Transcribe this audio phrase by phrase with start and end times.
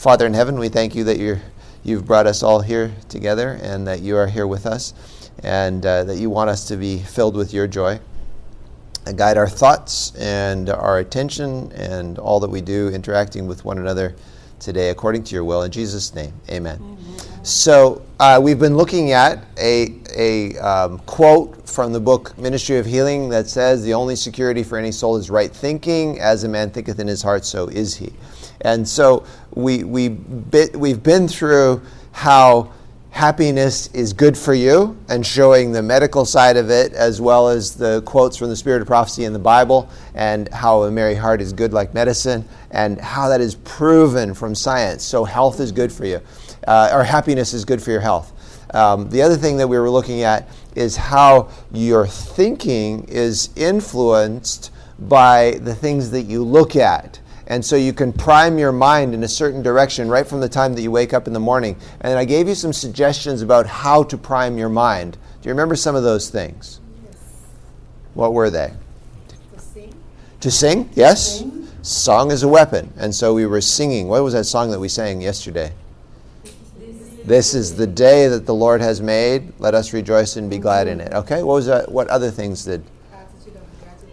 [0.00, 1.42] Father in heaven, we thank you that you're,
[1.82, 4.94] you've brought us all here together and that you are here with us
[5.42, 8.00] and uh, that you want us to be filled with your joy.
[9.04, 13.76] And guide our thoughts and our attention and all that we do interacting with one
[13.76, 14.16] another
[14.58, 15.64] today according to your will.
[15.64, 16.78] In Jesus' name, amen.
[16.80, 17.44] amen.
[17.44, 22.86] So, uh, we've been looking at a, a um, quote from the book Ministry of
[22.86, 26.20] Healing that says, The only security for any soul is right thinking.
[26.20, 28.14] As a man thinketh in his heart, so is he.
[28.62, 29.24] And so,
[29.54, 31.82] we, we bit, we've been through
[32.12, 32.72] how
[33.10, 37.74] happiness is good for you and showing the medical side of it as well as
[37.74, 41.40] the quotes from the spirit of prophecy in the bible and how a merry heart
[41.40, 45.02] is good like medicine and how that is proven from science.
[45.02, 46.20] So health is good for you
[46.68, 48.32] uh, or happiness is good for your health.
[48.72, 54.70] Um, the other thing that we were looking at is how your thinking is influenced
[55.00, 57.19] by the things that you look at
[57.50, 60.72] and so you can prime your mind in a certain direction right from the time
[60.74, 61.76] that you wake up in the morning.
[62.00, 65.18] And I gave you some suggestions about how to prime your mind.
[65.42, 66.78] Do you remember some of those things?
[67.04, 67.16] Yes.
[68.14, 68.72] What were they?
[69.52, 69.94] To sing.
[70.38, 71.40] To sing, yes.
[71.40, 71.66] Sing.
[71.82, 72.92] Song is a weapon.
[72.96, 74.06] And so we were singing.
[74.06, 75.72] What was that song that we sang yesterday?
[77.24, 79.54] This is the day that the Lord has made.
[79.58, 81.12] Let us rejoice and be glad in it.
[81.12, 81.90] Okay, what was that?
[81.90, 82.84] What other things did?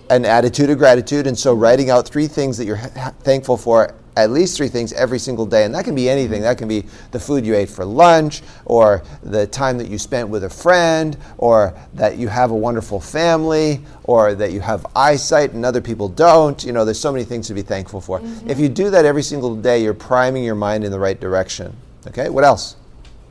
[0.09, 1.27] An attitude of gratitude.
[1.27, 4.93] And so, writing out three things that you're ha- thankful for, at least three things
[4.93, 5.63] every single day.
[5.63, 6.41] And that can be anything.
[6.41, 10.27] That can be the food you ate for lunch, or the time that you spent
[10.27, 15.53] with a friend, or that you have a wonderful family, or that you have eyesight
[15.53, 16.63] and other people don't.
[16.63, 18.19] You know, there's so many things to be thankful for.
[18.19, 18.49] Mm-hmm.
[18.49, 21.75] If you do that every single day, you're priming your mind in the right direction.
[22.07, 22.75] Okay, what else?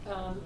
[0.08, 0.40] Um,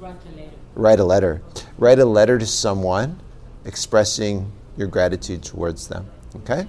[0.00, 0.50] write a letter.
[0.74, 1.42] Write a letter.
[1.78, 3.18] Write a letter to someone
[3.64, 6.06] expressing your gratitude towards them.
[6.36, 6.66] Okay?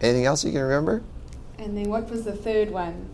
[0.00, 1.02] Anything else you can remember?
[1.58, 3.08] And then what was the third one?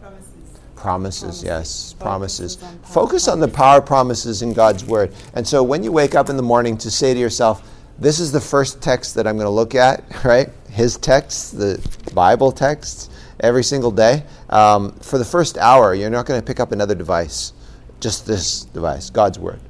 [0.00, 0.58] Promises.
[0.76, 1.94] Promises, yes.
[1.94, 2.56] Promises.
[2.56, 5.14] Focus on, Focus on the power promises in God's Word.
[5.34, 8.30] And so when you wake up in the morning to say to yourself, this is
[8.30, 10.50] the first text that I'm going to look at, right?
[10.70, 11.80] His text, the
[12.14, 13.10] Bible text,
[13.40, 14.22] every single day.
[14.50, 17.52] Um, for the first hour, you're not going to pick up another device,
[18.00, 19.60] just this device, God's Word.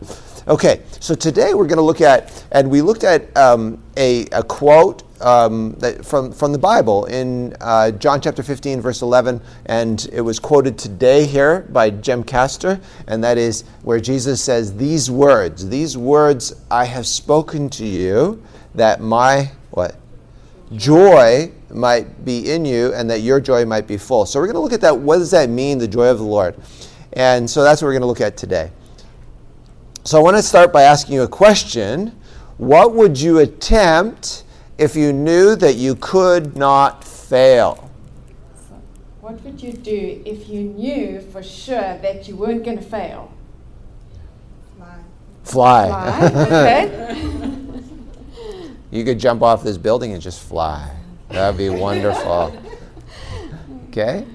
[0.48, 4.42] Okay, so today we're going to look at, and we looked at um, a, a,
[4.42, 10.22] quote um, from, from the Bible in uh, John chapter 15, verse 11, and it
[10.22, 15.69] was quoted today here by Jem Castor, and that is where Jesus says, These words,
[15.69, 18.42] these words I have spoken to you,
[18.75, 19.97] that my, what?
[20.75, 24.25] Joy might be in you, and that your joy might be full.
[24.25, 24.98] So we're going to look at that.
[24.98, 26.54] What does that mean, the joy of the Lord?
[27.12, 28.70] And so that's what we're going to look at today.
[30.08, 32.19] So I want to start by asking you a question.
[32.56, 34.44] What would you attempt
[34.78, 37.91] if you knew that you could not fail?
[39.20, 43.30] what would you do if you knew for sure that you weren't going to fail?
[44.78, 44.96] Fly.
[45.44, 45.88] Fly.
[45.88, 46.46] fly.
[46.46, 47.58] Okay.
[48.90, 50.90] you could jump off this building and just fly.
[51.28, 52.58] That would be wonderful.
[53.90, 54.26] Okay?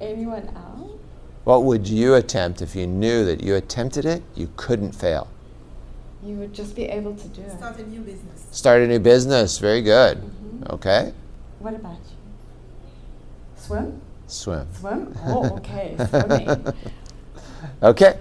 [0.00, 0.67] Anyone else?
[1.48, 5.28] What would you attempt if you knew that you attempted it, you couldn't fail?
[6.22, 7.52] You would just be able to do it.
[7.52, 8.44] Start a new business.
[8.50, 9.56] Start a new business.
[9.56, 10.18] Very good.
[10.18, 10.74] Mm-hmm.
[10.74, 11.14] Okay.
[11.60, 12.16] What about you?
[13.56, 13.98] Swim?
[14.26, 14.66] Swim.
[14.74, 15.14] Swim?
[15.24, 15.96] Oh, okay.
[16.10, 16.66] Swimming.
[17.82, 18.18] okay.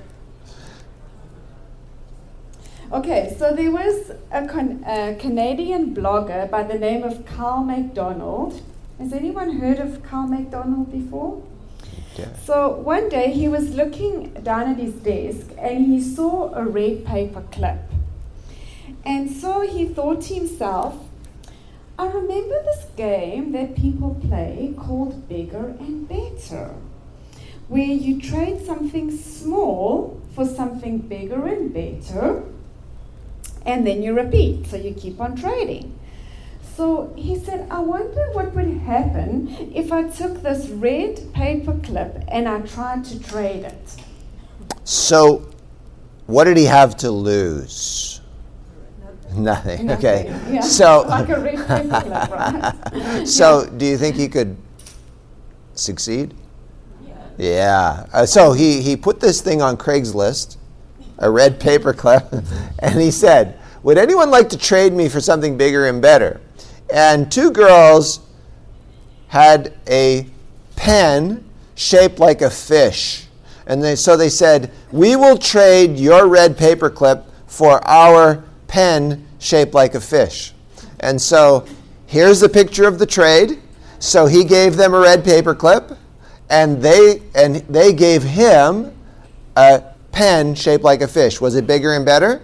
[2.94, 8.62] Okay, so there was a, con- a, Canadian blogger by the name of Carl McDonald.
[9.00, 11.44] Has anyone heard of Carl McDonald before?
[12.44, 17.06] So one day he was looking down at his desk and he saw a red
[17.06, 17.80] paper clip.
[19.06, 20.96] And so he thought to himself,
[22.00, 26.76] I remember this game that people play called Bigger and Better,
[27.68, 32.44] where you trade something small for something bigger and better,
[33.66, 34.68] and then you repeat.
[34.68, 35.97] So you keep on trading.
[36.78, 42.24] So he said, I wonder what would happen if I took this red paper clip
[42.28, 43.96] and I tried to trade it.
[44.84, 45.50] So,
[46.28, 48.22] what did he have to lose?
[49.34, 49.88] Nothing.
[49.88, 49.92] Nothing.
[49.92, 50.40] Okay.
[50.52, 50.60] Yeah.
[50.60, 53.28] So, like a red paper clip, right?
[53.28, 54.56] so, do you think he could
[55.74, 56.36] succeed?
[57.02, 57.18] Yeah.
[57.40, 58.06] Yeah.
[58.14, 60.58] Uh, so he he put this thing on Craigslist,
[61.18, 62.32] a red paper clip,
[62.80, 66.40] and he said, "Would anyone like to trade me for something bigger and better?"
[66.92, 68.20] And two girls
[69.28, 70.28] had a
[70.76, 71.44] pen
[71.76, 73.28] shaped like a fish.
[73.66, 79.74] And they, so they said, We will trade your red paperclip for our pen shaped
[79.74, 80.54] like a fish.
[81.00, 81.66] And so
[82.06, 83.62] here's the picture of the trade.
[84.00, 85.98] So he gave them a red paperclip,
[86.50, 88.96] and they and they gave him
[89.56, 91.42] a pen shaped like a fish.
[91.42, 92.44] Was it bigger and better?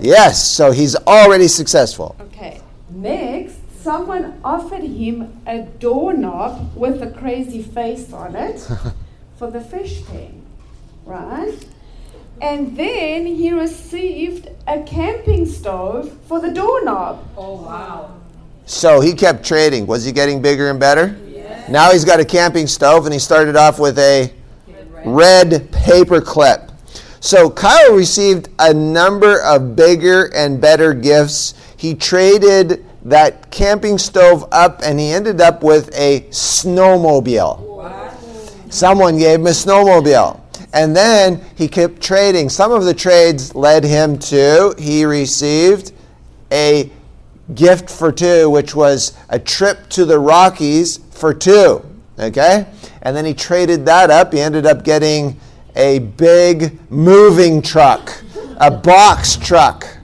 [0.00, 0.44] Yes.
[0.44, 2.16] So he's already successful.
[2.20, 2.60] Okay.
[2.90, 3.57] Next,
[3.88, 8.60] someone offered him a doorknob with a crazy face on it
[9.38, 10.44] for the fish pen,
[11.06, 11.56] right?
[12.42, 17.26] And then he received a camping stove for the doorknob.
[17.34, 18.14] Oh, wow.
[18.66, 19.86] So he kept trading.
[19.86, 21.18] Was he getting bigger and better?
[21.70, 24.30] Now he's got a camping stove, and he started off with a
[25.06, 26.70] red paper clip.
[27.20, 31.54] So Kyle received a number of bigger and better gifts.
[31.78, 37.66] He traded that camping stove up, and he ended up with a snowmobile.
[38.70, 40.40] Someone gave him a snowmobile.
[40.72, 42.50] And then he kept trading.
[42.50, 45.92] Some of the trades led him to, he received
[46.52, 46.90] a
[47.54, 51.82] gift for two, which was a trip to the Rockies for two.
[52.18, 52.66] Okay?
[53.00, 54.32] And then he traded that up.
[54.32, 55.40] He ended up getting
[55.74, 58.22] a big moving truck,
[58.58, 59.97] a box truck.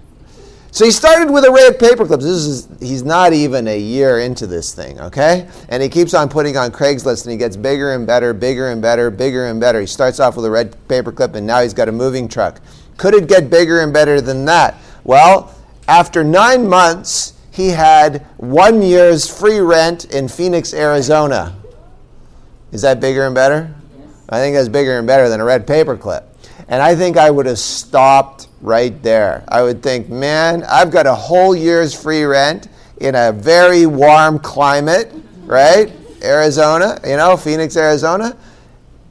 [0.75, 2.25] So he started with a ray of paper clips.
[2.25, 5.47] This is he's not even a year into this thing, okay?
[5.69, 8.82] And he keeps on putting on Craigslist and he gets bigger and better, bigger and
[8.82, 9.79] better, bigger and better.
[9.81, 12.61] He starts off with a red paper clip and now he's got a moving truck.
[12.97, 14.75] Could it get bigger and better than that?
[15.05, 15.55] Well,
[15.87, 21.55] after nine months, he had one year's free rent in Phoenix, Arizona.
[22.73, 23.73] Is that bigger and better?
[24.29, 26.33] I think that's bigger and better than a red paper clip.
[26.69, 29.44] And I think I would have stopped right there.
[29.49, 32.69] I would think, man, I've got a whole year's free rent
[32.99, 35.12] in a very warm climate,
[35.44, 35.93] right?
[36.22, 38.37] Arizona, you know, Phoenix, Arizona.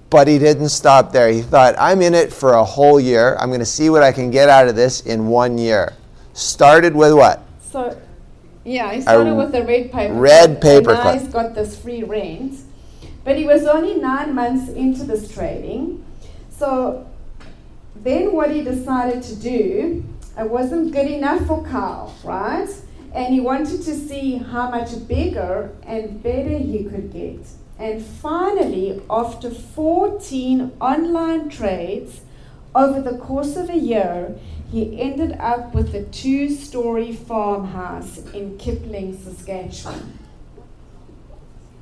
[0.09, 1.29] But he didn't stop there.
[1.29, 3.35] He thought, I'm in it for a whole year.
[3.39, 5.93] I'm going to see what I can get out of this in one year.
[6.33, 7.43] Started with what?
[7.61, 7.99] So,
[8.63, 10.13] yeah, he started A with the red paper.
[10.13, 12.59] red paper and now he's got this free rent.
[13.23, 16.05] But he was only nine months into this trading.
[16.51, 17.07] So
[18.03, 20.03] then what he decided to do,
[20.37, 22.69] it wasn't good enough for Carl, right?
[23.13, 27.45] And he wanted to see how much bigger and better he could get.
[27.79, 32.21] And finally, after 14 online trades
[32.75, 34.35] over the course of a year,
[34.71, 40.17] he ended up with a two story farmhouse in Kipling, Saskatchewan.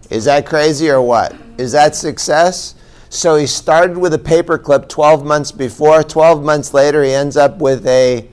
[0.10, 1.34] Is that crazy or what?
[1.58, 2.76] Is that success?
[3.12, 6.02] So he started with a paperclip 12 months before.
[6.02, 8.26] 12 months later, he ends up with a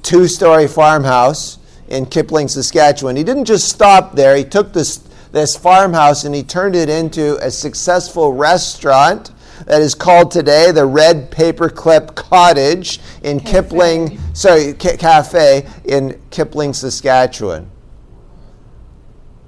[0.00, 1.58] two story farmhouse
[1.88, 3.16] in Kipling, Saskatchewan.
[3.16, 4.96] He didn't just stop there, he took this,
[5.32, 9.30] this farmhouse and he turned it into a successful restaurant
[9.66, 13.52] that is called today the Red Paperclip Cottage in Cafe.
[13.52, 17.70] Kipling, sorry, ca- cafe in Kipling, Saskatchewan.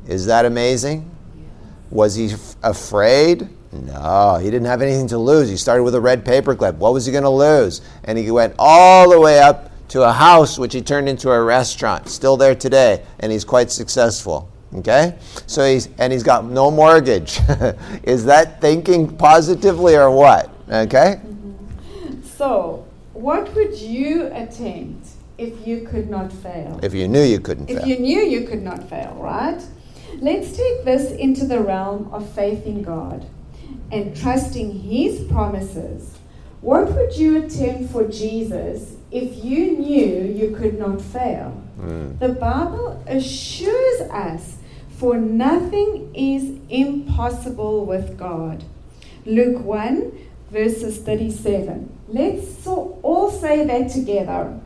[0.06, 1.10] Is that amazing?
[1.90, 3.48] Was he f- afraid?
[3.74, 5.48] No, he didn't have anything to lose.
[5.48, 6.76] He started with a red paperclip.
[6.76, 7.80] What was he going to lose?
[8.04, 11.42] And he went all the way up to a house, which he turned into a
[11.42, 12.08] restaurant.
[12.08, 14.48] Still there today, and he's quite successful.
[14.76, 15.16] Okay,
[15.46, 17.38] so he's and he's got no mortgage.
[18.02, 20.50] Is that thinking positively or what?
[20.68, 21.20] Okay,
[22.36, 25.06] So, what would you attempt
[25.38, 26.80] if you could not fail?
[26.82, 27.86] if you knew you couldn't If fail.
[27.86, 29.62] you knew you could not fail, right?
[30.20, 33.26] Let's take this into the realm of faith in God
[33.90, 36.18] and trusting His promises.
[36.60, 41.62] What would you attempt for Jesus if you knew you could not fail?
[41.78, 42.18] Mm.
[42.18, 44.56] The Bible assures us,
[44.96, 48.64] for nothing is impossible with God.
[49.26, 50.12] Luke 1,
[50.50, 51.90] verses 37.
[52.08, 54.58] Let's so all say that together.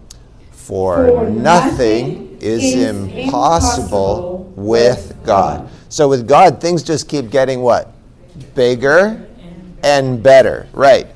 [0.51, 5.61] For, For nothing nothing is, is impossible impossible with God.
[5.61, 5.71] God.
[5.89, 7.93] So with God, things just keep getting what?
[8.55, 9.27] Bigger
[9.83, 10.69] and better.
[10.73, 11.07] Right.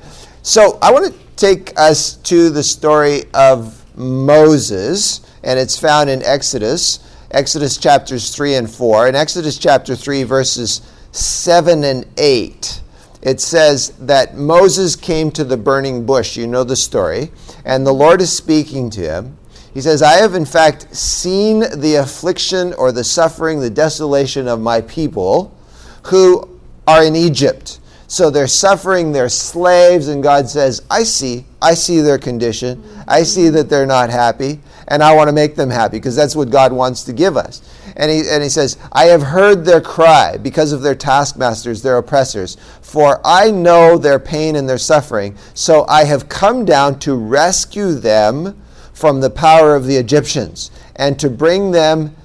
[0.41, 6.23] So I want to take us to the story of Moses, and it's found in
[6.23, 6.99] Exodus,
[7.31, 9.07] Exodus chapters 3 and 4.
[9.07, 12.81] In Exodus chapter 3, verses 7 and 8
[13.23, 16.35] it says that Moses came to the burning bush.
[16.35, 17.31] You know the story.
[17.63, 19.37] And the Lord is speaking to him.
[19.73, 24.59] He says, I have in fact seen the affliction or the suffering, the desolation of
[24.59, 25.57] my people
[26.03, 26.52] who
[26.87, 27.79] are in Egypt.
[28.07, 32.83] So they're suffering, they're slaves, and God says, I see, I see their condition.
[33.07, 36.35] I see that they're not happy, and I want to make them happy because that's
[36.35, 37.61] what God wants to give us.
[37.95, 41.97] And he, and he says, I have heard their cry because of their taskmasters, their
[41.97, 45.35] oppressors, for I know their pain and their suffering.
[45.53, 48.61] So I have come down to rescue them
[48.93, 52.15] from the power of the Egyptians and to bring them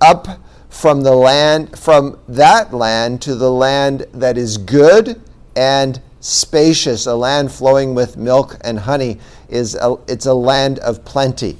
[0.00, 0.26] up
[0.74, 5.22] from the land from that land to the land that is good
[5.54, 7.06] and spacious.
[7.06, 11.56] A land flowing with milk and honey is a, it's a land of plenty.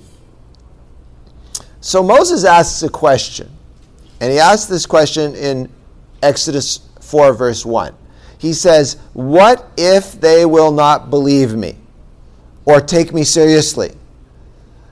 [1.80, 3.50] So moses asks a question
[4.20, 5.70] and he asks this question in
[6.22, 7.94] exodus 4 verse 1
[8.38, 11.76] he says what if they will not believe me
[12.64, 13.92] or take me seriously?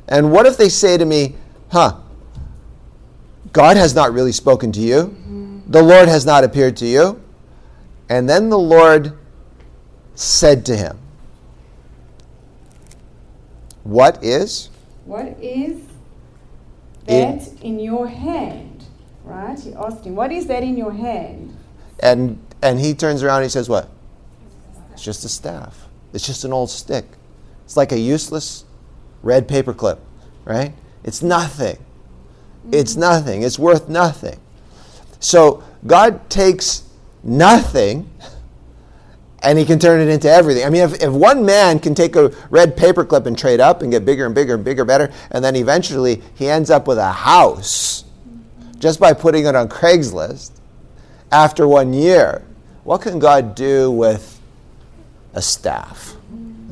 [0.09, 1.35] And what if they say to me
[1.71, 1.97] huh
[3.53, 4.97] God has not really spoken to you.
[4.97, 5.71] Mm-hmm.
[5.71, 7.23] The Lord has not appeared to you.
[8.09, 9.13] And then the Lord
[10.15, 10.99] said to him,
[13.85, 14.71] What is?
[15.05, 15.81] What is
[17.07, 18.85] that in, in your hand?
[19.25, 19.59] Right?
[19.59, 21.57] He asked him, What is that in your hand?
[22.01, 23.89] And and he turns around and he says, What?
[24.93, 25.87] It's just a staff.
[26.13, 27.07] It's just an old stick.
[27.65, 28.65] It's like a useless
[29.23, 29.99] red paperclip,
[30.45, 30.75] right?
[31.05, 31.79] It's nothing.
[32.71, 33.43] It's nothing.
[33.43, 34.39] It's worth nothing.
[35.21, 36.85] So God takes
[37.23, 38.09] nothing
[39.43, 40.65] and he can turn it into everything.
[40.65, 43.91] I mean, if, if one man can take a red paperclip and trade up and
[43.91, 47.13] get bigger and bigger and bigger, better, and then eventually he ends up with a
[47.13, 48.05] house
[48.79, 50.53] just by putting it on Craigslist
[51.31, 52.45] after one year,
[52.85, 54.41] what can God do with
[55.35, 56.17] a staff?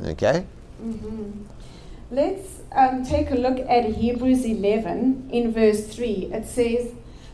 [0.04, 0.44] Okay?
[0.82, 1.30] Mm-hmm.
[2.10, 6.30] Let's um, take a look at Hebrews 11 in verse 3.
[6.32, 6.92] It says,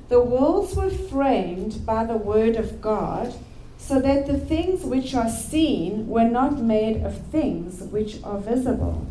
[0.08, 3.34] The worlds were framed by the word of God,
[3.76, 9.06] so that the things which are seen were not made of things which are visible.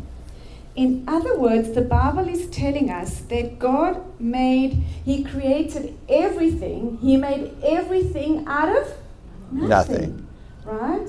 [0.74, 4.72] In other words, the Bible is telling us that God made,
[5.04, 8.92] He created everything, He made everything out of
[9.50, 9.68] nothing.
[9.68, 10.26] nothing.
[10.64, 11.08] Right?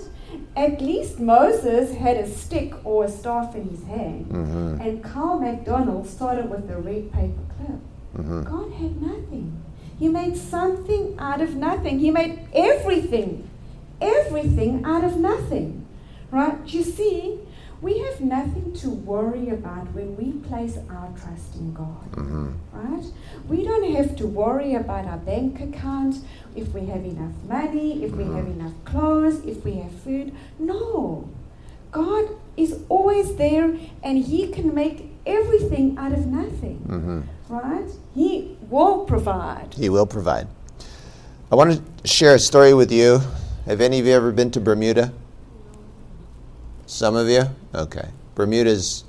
[0.56, 4.82] At least Moses had a stick or a staff in his hand, mm-hmm.
[4.82, 7.80] and Carl MacDonald started with a red paper clip.
[8.18, 8.44] Mm-hmm.
[8.44, 9.64] God had nothing.
[10.00, 12.00] He made something out of nothing.
[12.00, 13.50] He made everything,
[14.02, 15.86] everything out of nothing.
[16.30, 16.58] Right?
[16.68, 17.40] You see,
[17.82, 22.12] we have nothing to worry about when we place our trust in God.
[22.12, 22.52] Mm-hmm.
[22.74, 23.06] Right?
[23.48, 26.18] We don't have to worry about our bank account,
[26.56, 28.60] if we have enough money, if we have mm-hmm.
[28.60, 30.36] enough clothes, if we have food.
[30.58, 31.30] No.
[31.92, 36.80] God is always there and He can make everything out of nothing.
[36.88, 37.54] Mm-hmm.
[37.54, 37.90] Right?
[38.16, 39.76] He will provide.
[39.76, 40.48] He will provide.
[41.52, 43.22] I want to share a story with you.
[43.66, 45.14] Have any of you ever been to Bermuda?
[46.88, 47.44] Some of you?
[47.78, 48.10] Okay.
[48.36, 49.04] Bermuda's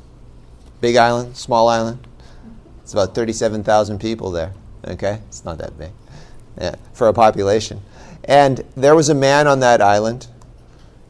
[0.81, 2.07] big island, small island.
[2.83, 4.53] It's about 37,000 people there.
[4.87, 5.21] Okay?
[5.29, 5.91] It's not that big
[6.61, 7.81] yeah, for a population.
[8.25, 10.29] And there was a man on that island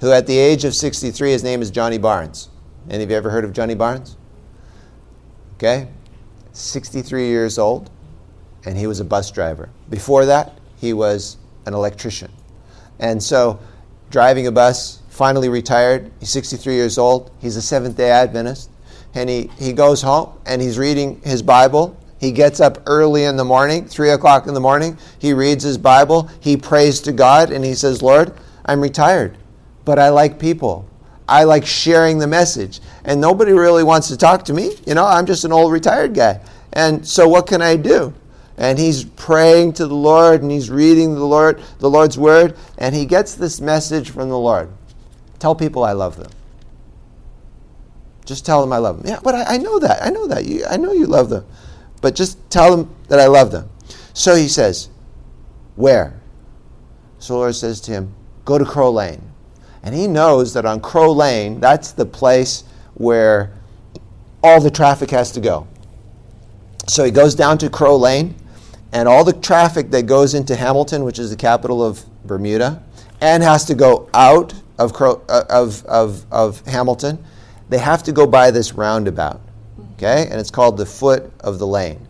[0.00, 2.48] who, at the age of 63, his name is Johnny Barnes.
[2.88, 4.16] Any of you ever heard of Johnny Barnes?
[5.56, 5.88] Okay?
[6.52, 7.90] 63 years old,
[8.64, 9.68] and he was a bus driver.
[9.90, 11.36] Before that, he was
[11.66, 12.30] an electrician.
[13.00, 13.58] And so,
[14.10, 16.10] driving a bus, finally retired.
[16.20, 17.30] He's 63 years old.
[17.40, 18.70] He's a Seventh day Adventist.
[19.14, 23.36] And he, he goes home and he's reading his Bible he gets up early in
[23.36, 24.98] the morning, 3 o'clock in the morning.
[25.18, 26.28] He reads his Bible.
[26.40, 28.32] He prays to God and he says, Lord,
[28.66, 29.38] I'm retired,
[29.84, 30.88] but I like people.
[31.28, 32.80] I like sharing the message.
[33.04, 34.72] And nobody really wants to talk to me.
[34.86, 36.40] You know, I'm just an old retired guy.
[36.72, 38.12] And so what can I do?
[38.56, 42.94] And he's praying to the Lord and he's reading the Lord, the Lord's word, and
[42.94, 44.68] he gets this message from the Lord.
[45.38, 46.30] Tell people I love them.
[48.24, 49.06] Just tell them I love them.
[49.06, 50.02] Yeah, but I, I know that.
[50.02, 50.44] I know that.
[50.44, 51.44] You, I know you love them
[52.00, 53.68] but just tell them that I love them.
[54.14, 54.88] So he says,
[55.76, 56.18] Where?
[57.18, 58.14] So the Lord says to him,
[58.44, 59.22] Go to Crow Lane.
[59.82, 62.64] And he knows that on Crow Lane, that's the place
[62.94, 63.52] where
[64.42, 65.66] all the traffic has to go.
[66.86, 68.34] So he goes down to Crow Lane,
[68.92, 72.82] and all the traffic that goes into Hamilton, which is the capital of Bermuda,
[73.20, 77.24] and has to go out of, uh, of, of, of Hamilton,
[77.68, 79.40] they have to go by this roundabout
[79.98, 80.28] okay?
[80.30, 82.06] And it's called the foot of the lane.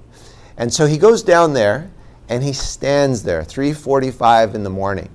[0.56, 1.90] And so he goes down there
[2.28, 5.08] and he stands there 3:45 in the morning.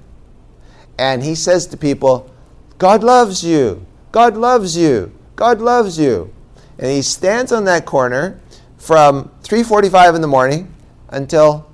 [0.98, 2.29] And he says to people,
[2.77, 3.86] "God loves you.
[4.12, 5.12] God loves you.
[5.36, 6.31] God loves you."
[6.79, 8.39] And he stands on that corner
[8.77, 10.74] from 3:45 in the morning
[11.10, 11.65] until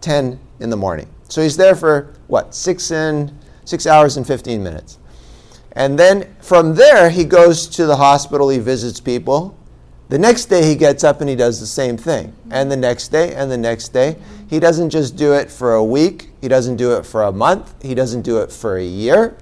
[0.00, 1.08] 10 in the morning.
[1.28, 2.54] So he's there for what?
[2.54, 3.32] 6 and
[3.64, 4.98] 6 hours and 15 minutes.
[5.76, 9.56] And then from there he goes to the hospital, he visits people,
[10.08, 12.34] the next day he gets up and he does the same thing.
[12.50, 14.16] And the next day and the next day.
[14.48, 17.74] He doesn't just do it for a week, he doesn't do it for a month,
[17.82, 19.36] he doesn't do it for a year,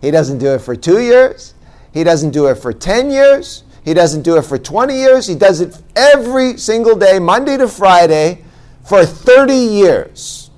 [0.00, 1.54] he doesn't do it for two years,
[1.92, 5.26] he doesn't do it for 10 years, he doesn't do it for 20 years.
[5.26, 8.42] He does it every single day, Monday to Friday,
[8.82, 10.50] For 30 years,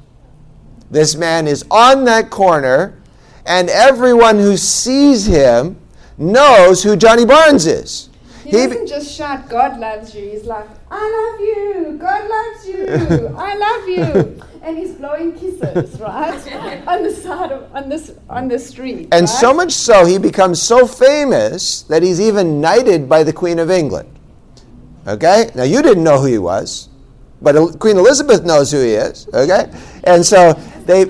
[0.90, 2.95] this man is on that corner,
[3.46, 5.76] and everyone who sees him
[6.18, 8.10] knows who Johnny Barnes is.
[8.42, 10.30] He, he doesn't just shout, God loves you.
[10.30, 11.98] He's like, I love you.
[11.98, 13.34] God loves you.
[13.36, 14.42] I love you.
[14.62, 16.86] And he's blowing kisses, right?
[16.86, 19.08] on the side of, on this, on the street.
[19.10, 19.28] And right?
[19.28, 23.70] so much so, he becomes so famous that he's even knighted by the Queen of
[23.70, 24.16] England.
[25.08, 25.50] Okay?
[25.56, 26.88] Now, you didn't know who he was,
[27.42, 29.28] but Queen Elizabeth knows who he is.
[29.34, 29.72] Okay?
[30.04, 30.52] And so
[30.84, 31.04] they.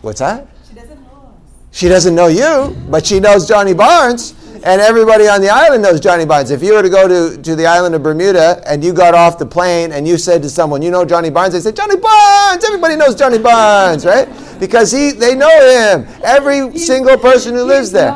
[0.00, 0.48] What's that?
[1.72, 2.32] She doesn't know us.
[2.32, 6.00] She doesn't know you, but she knows Johnny Barnes and everybody on the island knows
[6.00, 6.50] Johnny Barnes.
[6.50, 9.38] If you were to go to, to the island of Bermuda and you got off
[9.38, 12.64] the plane and you said to someone, you know Johnny Barnes, they say, Johnny Barnes!
[12.64, 14.28] Everybody knows Johnny Barnes, right?
[14.60, 16.06] Because he, they know him.
[16.22, 18.12] Every he's, single person who lives there.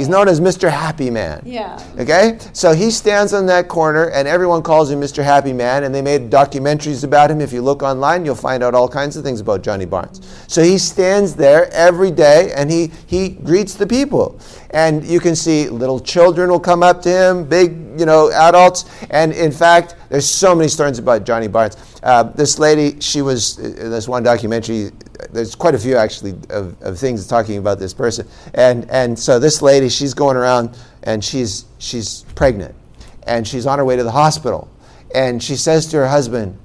[0.00, 0.70] He's known as Mr.
[0.70, 1.42] Happy Man.
[1.44, 1.78] Yeah.
[1.98, 2.38] Okay?
[2.54, 5.22] So he stands on that corner and everyone calls him Mr.
[5.22, 7.42] Happy Man and they made documentaries about him.
[7.42, 10.22] If you look online, you'll find out all kinds of things about Johnny Barnes.
[10.48, 14.40] So he stands there every day and he, he greets the people.
[14.70, 18.86] And you can see little children will come up to him, big, you know, adults.
[19.10, 21.76] And in fact, there's so many stories about Johnny Barnes.
[22.02, 24.92] Uh, this lady, she was in this one documentary.
[25.30, 28.26] There's quite a few actually of, of things talking about this person.
[28.54, 32.74] And and so this lady, she's going around and she's she's pregnant,
[33.24, 34.68] and she's on her way to the hospital,
[35.14, 36.58] and she says to her husband,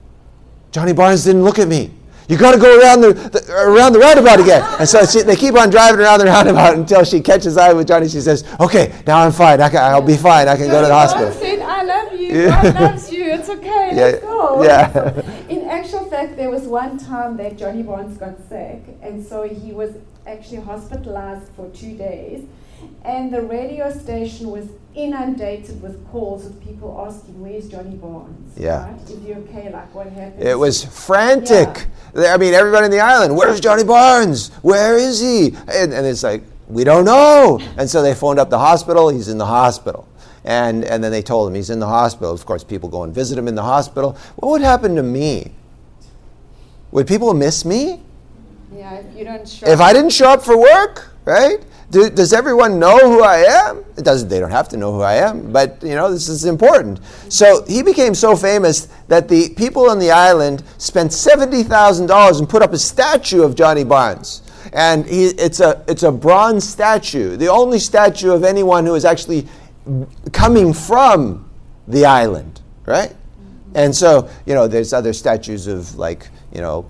[0.71, 1.91] "Johnny Barnes didn't look at me."
[2.27, 4.63] You got to go around the, the, around the roundabout again.
[4.79, 7.87] And so she, they keep on driving around the roundabout until she catches eye with
[7.87, 8.09] Johnny.
[8.09, 9.61] She says, "Okay, now I'm fine.
[9.61, 10.47] I will be fine.
[10.47, 12.47] I can go to the hospital." Said, "I love you.
[12.47, 13.24] God loves you.
[13.39, 13.89] It's okay.
[13.93, 14.05] Yeah.
[14.05, 15.47] Let's go." Yeah.
[15.49, 19.71] In actual fact, there was one time that Johnny Barnes got sick, and so he
[19.71, 19.91] was
[20.25, 22.45] actually hospitalized for two days
[23.03, 28.57] and the radio station was inundated with calls of people asking, "Where's Johnny Barnes?
[28.57, 29.01] Yeah, right?
[29.01, 29.71] is he okay?
[29.71, 31.87] Like what happened?" It was frantic.
[32.15, 32.33] Yeah.
[32.33, 34.49] I mean, everybody in the island, "Where's Johnny Barnes?
[34.61, 38.49] Where is he?" And, and it's like, "We don't know." And so they phoned up
[38.49, 39.09] the hospital.
[39.09, 40.07] He's in the hospital.
[40.45, 42.31] And, and then they told him he's in the hospital.
[42.31, 44.15] Of course, people go and visit him in the hospital.
[44.35, 45.51] What would happen to me?
[46.91, 48.01] Would people miss me?
[48.73, 51.57] Yeah, if you don't show If I didn't show up for work, right?
[51.91, 53.83] Do, does everyone know who I am?
[53.97, 54.29] It doesn't.
[54.29, 56.99] They don't have to know who I am, but you know this is important.
[57.29, 62.39] So he became so famous that the people on the island spent seventy thousand dollars
[62.39, 64.41] and put up a statue of Johnny Barnes,
[64.73, 69.05] and he, it's a it's a bronze statue, the only statue of anyone who is
[69.05, 69.47] actually
[70.31, 71.49] coming from
[71.87, 73.15] the island, right?
[73.73, 76.89] And so you know, there's other statues of like you know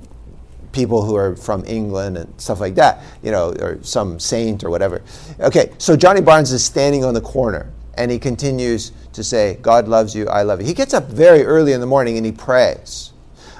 [0.75, 4.69] people who are from England and stuff like that, you know, or some saint or
[4.69, 5.01] whatever.
[5.39, 9.87] Okay, so Johnny Barnes is standing on the corner and he continues to say, God
[9.87, 10.67] loves you, I love you.
[10.67, 13.13] He gets up very early in the morning and he prays.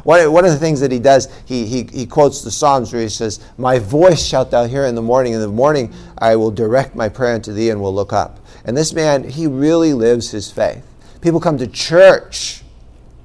[0.04, 3.02] One, one of the things that he does, he, he, he quotes the Psalms where
[3.02, 5.34] he says, My voice shalt thou hear in the morning.
[5.34, 8.40] In the morning I will direct my prayer unto thee and will look up.
[8.66, 10.84] And this man, he really lives his faith.
[11.22, 12.64] People come to church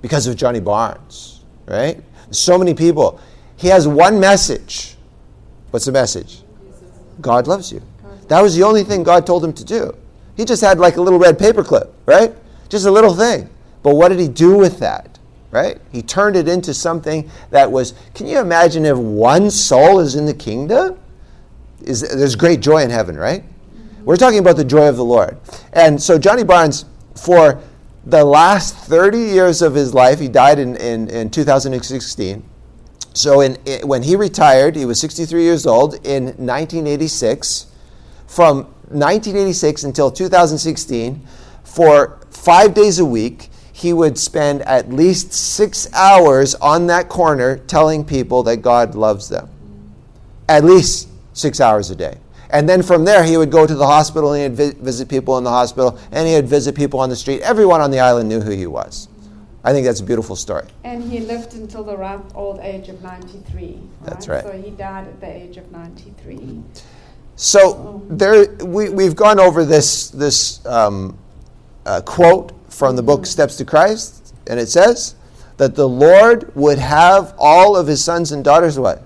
[0.03, 2.01] because of Johnny Barnes, right?
[2.31, 3.21] So many people.
[3.57, 4.97] He has one message.
[5.71, 6.43] What's the message?
[7.21, 7.83] God loves you.
[8.29, 9.95] That was the only thing God told him to do.
[10.37, 12.35] He just had like a little red paperclip, right?
[12.69, 13.51] Just a little thing.
[13.83, 15.19] But what did he do with that?
[15.51, 15.81] Right?
[15.91, 20.27] He turned it into something that was can you imagine if one soul is in
[20.27, 20.99] the kingdom?
[21.83, 23.43] Is there's great joy in heaven, right?
[24.11, 25.39] We're talking about the joy of the Lord.
[25.73, 27.63] And so Johnny Barnes, for
[28.05, 32.43] the last 30 years of his life, he died in, in, in 2016
[33.13, 37.67] so in, in, when he retired, he was 63 years old in 1986.
[38.27, 41.27] From 1986 until 2016,
[41.65, 47.59] for five days a week, he would spend at least six hours on that corner
[47.59, 49.49] telling people that God loves them.
[50.49, 52.19] At least six hours a day.
[52.53, 55.39] And then from there, he would go to the hospital and he'd vi- visit people
[55.39, 57.41] in the hospital and he'd visit people on the street.
[57.43, 59.09] Everyone on the island knew who he was.
[59.63, 60.67] I think that's a beautiful story.
[60.85, 63.67] And he lived until the ripe old age of 93.
[63.67, 63.81] Right?
[64.03, 64.43] That's right.
[64.43, 66.63] So he died at the age of 93.
[67.37, 71.17] So there, we, we've gone over this, this um,
[71.87, 75.15] uh, quote from the book Steps to Christ, and it says
[75.57, 79.03] that the Lord would have all of his sons and daughters what?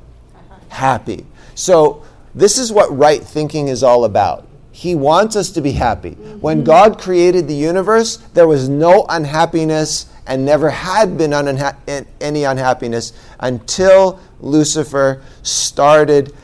[0.68, 1.26] Happy.
[1.54, 2.04] So
[2.34, 4.46] this is what right thinking is all about.
[4.72, 6.12] He wants us to be happy.
[6.14, 6.66] When mm-hmm.
[6.66, 13.12] God created the universe, there was no unhappiness and never had been unha- any unhappiness
[13.40, 16.34] until Lucifer started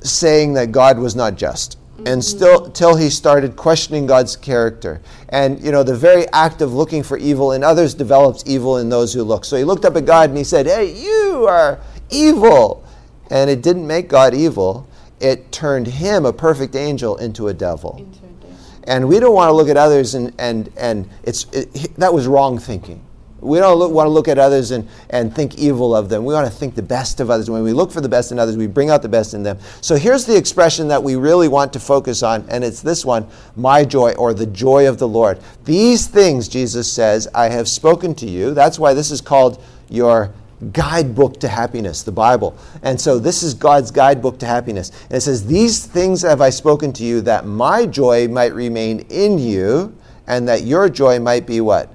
[0.00, 1.78] saying that God was not just.
[1.98, 2.20] and mm-hmm.
[2.20, 5.00] still till he started questioning God's character.
[5.30, 8.90] And you know, the very act of looking for evil in others develops evil in
[8.90, 9.44] those who look.
[9.44, 11.78] So he looked up at God and he said, "Hey, you are
[12.10, 12.84] evil."
[13.30, 14.86] And it didn't make God evil.
[15.20, 17.96] It turned him, a perfect angel, into a devil.
[17.98, 18.56] Into a devil.
[18.84, 22.26] And we don't want to look at others and and and it's it, that was
[22.26, 23.02] wrong thinking.
[23.40, 26.24] We don't look, want to look at others and, and think evil of them.
[26.24, 27.50] We want to think the best of others.
[27.50, 29.58] When we look for the best in others, we bring out the best in them.
[29.82, 33.28] So here's the expression that we really want to focus on, and it's this one
[33.54, 35.38] my joy or the joy of the Lord.
[35.64, 38.54] These things, Jesus says, I have spoken to you.
[38.54, 40.32] That's why this is called your
[40.72, 42.56] guidebook to happiness, the Bible.
[42.82, 44.90] And so this is God's guidebook to happiness.
[45.04, 49.00] And it says, These things have I spoken to you that my joy might remain
[49.10, 51.92] in you and that your joy might be what?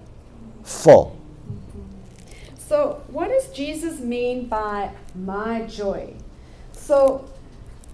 [0.63, 1.17] Full.
[2.57, 6.13] So, what does Jesus mean by my joy?
[6.71, 7.25] So,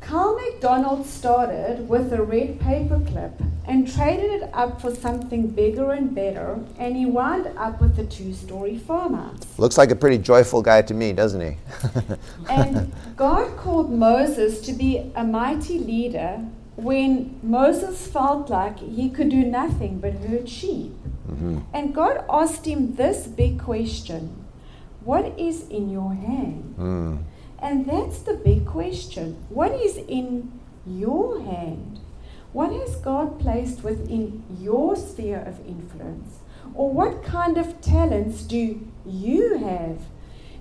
[0.08, 3.34] Carl McDonald started with a red paperclip
[3.66, 8.06] and traded it up for something bigger and better, and he wound up with a
[8.06, 9.42] two story farmhouse.
[9.58, 11.58] Looks like a pretty joyful guy to me, doesn't he?
[12.50, 16.40] And God called Moses to be a mighty leader
[16.78, 20.94] when Moses felt like he could do nothing but herd sheep.
[21.30, 21.64] Mhm.
[21.74, 24.46] And God asked him this big question
[25.04, 26.76] What is in your hand?
[26.80, 27.18] Mm.
[27.60, 29.46] And that's the big question.
[29.50, 32.00] What is in your hand?
[32.54, 36.40] What has God placed within your sphere of influence?
[36.74, 40.00] Or what kind of talents do you have?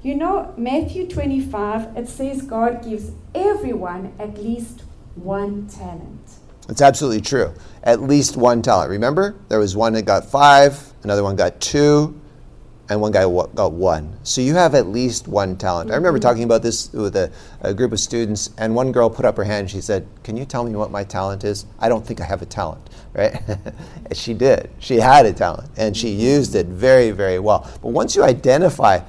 [0.03, 4.83] You know, Matthew 25, it says God gives everyone at least
[5.15, 6.21] one talent.
[6.69, 7.53] It's absolutely true.
[7.83, 8.91] At least one talent.
[8.91, 12.21] Remember, there was one that got five, another one got two,
[12.89, 13.23] and one guy
[13.55, 14.17] got one.
[14.23, 15.91] So you have at least one talent.
[15.91, 16.29] I remember mm-hmm.
[16.29, 19.45] talking about this with a, a group of students, and one girl put up her
[19.45, 21.67] hand and she said, Can you tell me what my talent is?
[21.79, 23.41] I don't think I have a talent, right?
[24.07, 24.71] And she did.
[24.79, 26.21] She had a talent, and she mm-hmm.
[26.21, 27.69] used it very, very well.
[27.83, 29.01] But once you identify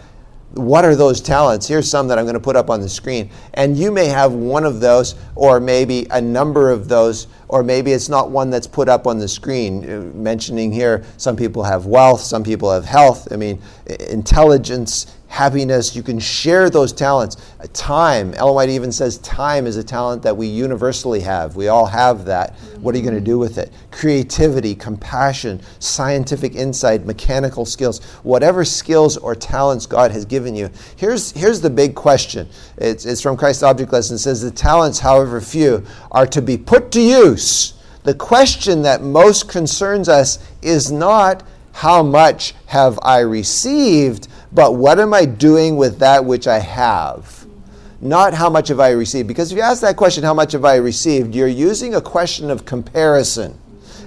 [0.54, 1.68] what are those talents?
[1.68, 3.30] Here's some that I'm going to put up on the screen.
[3.54, 7.92] And you may have one of those, or maybe a number of those, or maybe
[7.92, 9.90] it's not one that's put up on the screen.
[9.90, 13.28] Uh, Mentioning here, some people have wealth, some people have health.
[13.32, 13.62] I mean,
[14.10, 15.96] intelligence, happiness.
[15.96, 17.38] You can share those talents.
[17.74, 18.34] Time.
[18.36, 21.56] Ellen White even says time is a talent that we universally have.
[21.56, 22.56] We all have that.
[22.80, 23.72] What are you going to do with it?
[23.92, 30.70] Creativity, compassion, scientific insight, mechanical skills, whatever skills or talents God has given you.
[30.96, 32.48] Here's, here's the big question.
[32.78, 34.16] It's, it's from Christ's Object Lesson.
[34.16, 37.74] It says, The talents, however few, are to be put to use.
[38.04, 44.28] The question that most concerns us is not how much have I received,
[44.58, 47.46] but what am I doing with that which I have?
[48.02, 49.28] Not how much have I received.
[49.28, 52.50] Because if you ask that question, how much have I received, you're using a question
[52.50, 53.56] of comparison.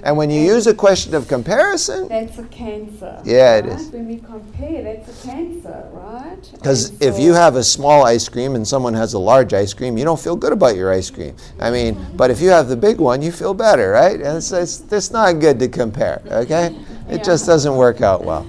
[0.03, 3.21] And when you use a question of comparison, That's a cancer.
[3.23, 3.79] Yeah, it right?
[3.79, 3.91] is.
[3.91, 6.49] When we compare, that's a cancer, right?
[6.51, 9.73] Because if so- you have a small ice cream and someone has a large ice
[9.73, 11.33] cream, you don't feel good about your ice cream.
[11.61, 12.17] I mean, mm-hmm.
[12.17, 14.19] but if you have the big one, you feel better, right?
[14.19, 16.65] And it's, it's, it's not good to compare, okay?
[16.65, 16.75] It
[17.09, 17.17] Yeah.
[17.19, 18.45] just doesn't work out well.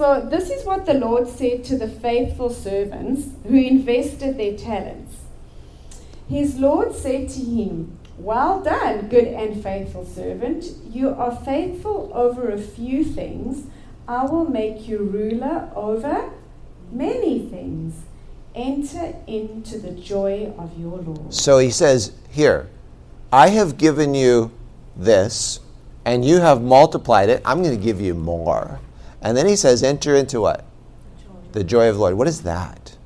[0.00, 5.14] So, this is what the Lord said to the faithful servants who invested their talents.
[6.26, 10.64] His Lord said to him, Well done, good and faithful servant.
[10.90, 13.66] You are faithful over a few things.
[14.08, 16.30] I will make you ruler over
[16.90, 17.96] many things.
[18.54, 21.34] Enter into the joy of your Lord.
[21.34, 22.70] So he says, Here,
[23.30, 24.50] I have given you
[24.96, 25.60] this,
[26.06, 27.42] and you have multiplied it.
[27.44, 28.80] I'm going to give you more.
[29.22, 30.64] And then he says, Enter into what?
[31.52, 32.14] The joy of the Lord.
[32.14, 32.96] What is that?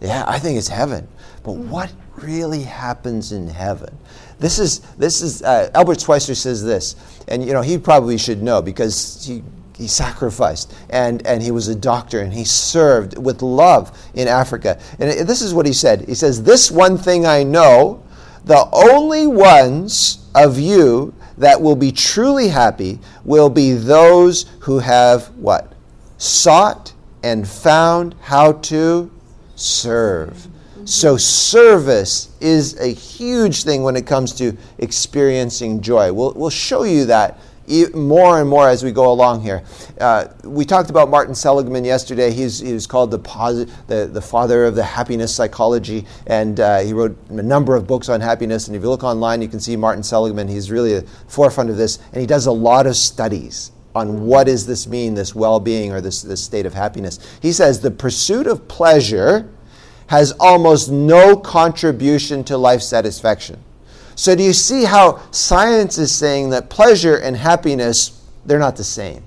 [0.00, 1.08] Yeah, I think it's heaven.
[1.42, 3.96] But what really happens in heaven?
[4.38, 6.96] This is this is uh, Albert Schweitzer says this,
[7.28, 9.42] and you know he probably should know because he
[9.76, 14.80] he sacrificed and and he was a doctor and he served with love in Africa.
[14.98, 16.06] And this is what he said.
[16.08, 18.02] He says, "This one thing I know,
[18.44, 25.26] the only ones of you that will be truly happy will be those who have
[25.36, 25.72] what
[26.18, 26.92] sought
[27.22, 29.10] and found how to
[29.56, 30.48] serve.
[30.84, 36.12] So, service is a huge thing when it comes to experiencing joy.
[36.12, 37.38] We'll, we'll show you that
[37.94, 39.62] more and more as we go along here.
[40.00, 42.30] Uh, we talked about Martin Seligman yesterday.
[42.30, 47.42] He's, called the, the, the father of the happiness psychology, and uh, he wrote a
[47.42, 48.68] number of books on happiness.
[48.68, 50.48] And if you look online, you can see Martin Seligman.
[50.48, 54.44] He's really a forefront of this, and he does a lot of studies on what
[54.44, 57.18] does this mean, this well-being or this, this state of happiness.
[57.40, 59.50] He says the pursuit of pleasure
[60.08, 63.63] has almost no contribution to life satisfaction.
[64.16, 68.84] So, do you see how science is saying that pleasure and happiness, they're not the
[68.84, 69.22] same?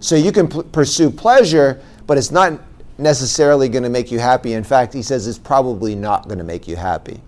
[0.00, 2.60] So, you can p- pursue pleasure, but it's not
[2.98, 4.52] necessarily going to make you happy.
[4.52, 7.20] In fact, he says it's probably not going to make you happy.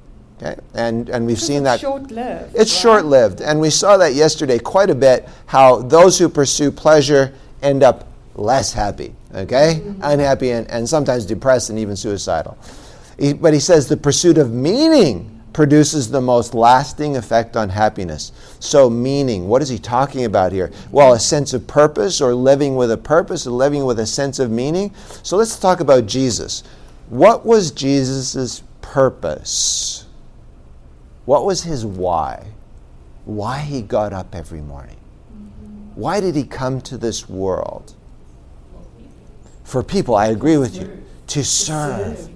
[0.43, 0.59] Okay?
[0.75, 1.81] And, and we've seen that.
[1.81, 2.55] short lived.
[2.57, 3.41] It's short lived.
[3.41, 7.33] And we saw that yesterday quite a bit how those who pursue pleasure
[7.63, 9.83] end up less happy, okay?
[9.83, 10.01] Mm-hmm.
[10.03, 12.57] Unhappy and, and sometimes depressed and even suicidal.
[13.19, 18.33] He, but he says the pursuit of meaning produces the most lasting effect on happiness.
[18.61, 20.71] So, meaning, what is he talking about here?
[20.91, 24.39] Well, a sense of purpose or living with a purpose or living with a sense
[24.39, 24.95] of meaning.
[25.23, 26.63] So, let's talk about Jesus.
[27.09, 30.07] What was Jesus' purpose?
[31.25, 32.47] What was his why?
[33.25, 34.97] Why he got up every morning?
[35.95, 37.95] Why did he come to this world?
[39.65, 41.05] For people, I agree with you.
[41.29, 42.29] To serve.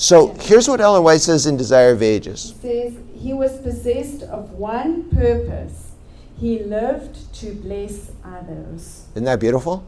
[0.00, 2.54] So here's what Ellen White says in Desire of Ages.
[2.62, 5.90] He says, He was possessed of one purpose.
[6.38, 9.04] He lived to bless others.
[9.14, 9.84] Isn't that beautiful?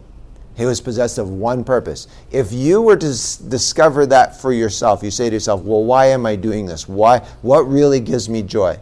[0.55, 2.09] He was possessed of one purpose.
[2.31, 6.09] If you were to s- discover that for yourself, you say to yourself, Well, why
[6.09, 6.87] am I doing this?
[6.87, 7.20] Why?
[7.40, 8.79] What really gives me joy?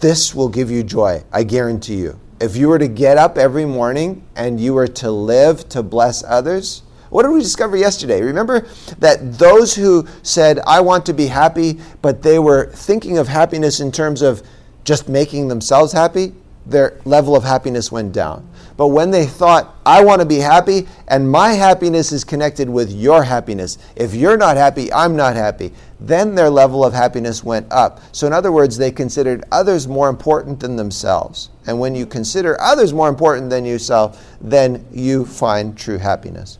[0.00, 2.18] This will give you joy, I guarantee you.
[2.40, 6.24] If you were to get up every morning and you were to live to bless
[6.24, 8.22] others, what did we discover yesterday?
[8.22, 8.66] Remember
[8.98, 13.80] that those who said, I want to be happy, but they were thinking of happiness
[13.80, 14.42] in terms of
[14.84, 16.32] just making themselves happy,
[16.68, 18.48] their level of happiness went down.
[18.76, 22.92] But when they thought, I want to be happy, and my happiness is connected with
[22.92, 27.66] your happiness, if you're not happy, I'm not happy, then their level of happiness went
[27.72, 28.00] up.
[28.12, 31.50] So, in other words, they considered others more important than themselves.
[31.66, 36.58] And when you consider others more important than yourself, then you find true happiness.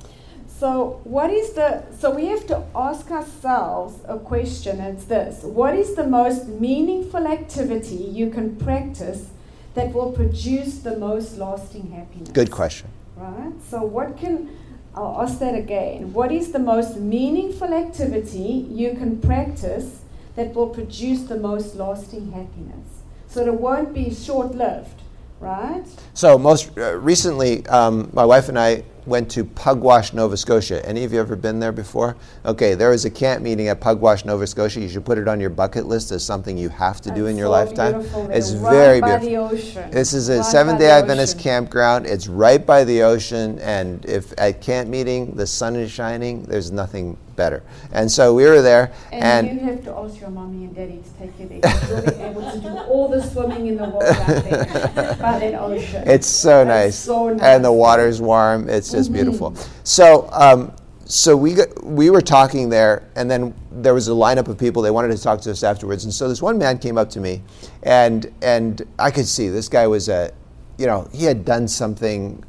[0.58, 4.80] So, what is the, so we have to ask ourselves a question.
[4.80, 9.30] It's this What is the most meaningful activity you can practice
[9.74, 12.30] that will produce the most lasting happiness?
[12.30, 12.88] Good question.
[13.16, 13.52] Right?
[13.70, 14.50] So, what can,
[14.96, 16.12] I'll ask that again.
[16.12, 20.00] What is the most meaningful activity you can practice
[20.34, 22.88] that will produce the most lasting happiness?
[23.28, 25.02] So, it won't be short lived,
[25.38, 25.84] right?
[26.14, 30.84] So, most uh, recently, um, my wife and I went to Pugwash, Nova Scotia.
[30.86, 32.16] Any of you ever been there before?
[32.44, 34.80] Okay, there is a camp meeting at Pugwash, Nova Scotia.
[34.80, 37.36] You should put it on your bucket list as something you have to do in
[37.36, 37.92] your so lifetime.
[37.94, 38.30] beautiful.
[38.30, 39.48] It's They're very by beautiful.
[39.48, 39.90] the ocean.
[39.90, 41.42] This is a right Seventh Day Adventist ocean.
[41.42, 42.06] campground.
[42.06, 46.70] It's right by the ocean, and if at camp meeting the sun is shining, there's
[46.70, 47.62] nothing better.
[47.92, 51.02] And so we were there, And, and you have to ask your mommy and daddy
[51.02, 51.60] to take you there.
[51.88, 55.54] You'll be able to do all the swimming in the world out there by that
[55.54, 56.06] ocean.
[56.06, 56.98] It's so nice.
[56.98, 57.40] so nice.
[57.40, 57.70] And the.
[57.70, 57.78] Mm-hmm.
[57.78, 58.68] water's warm.
[58.68, 59.54] It's just beautiful.
[59.84, 60.72] So, um,
[61.04, 64.82] so we got, we were talking there, and then there was a lineup of people.
[64.82, 67.20] They wanted to talk to us afterwards, and so this one man came up to
[67.20, 67.42] me,
[67.82, 70.32] and and I could see this guy was a,
[70.76, 72.44] you know, he had done something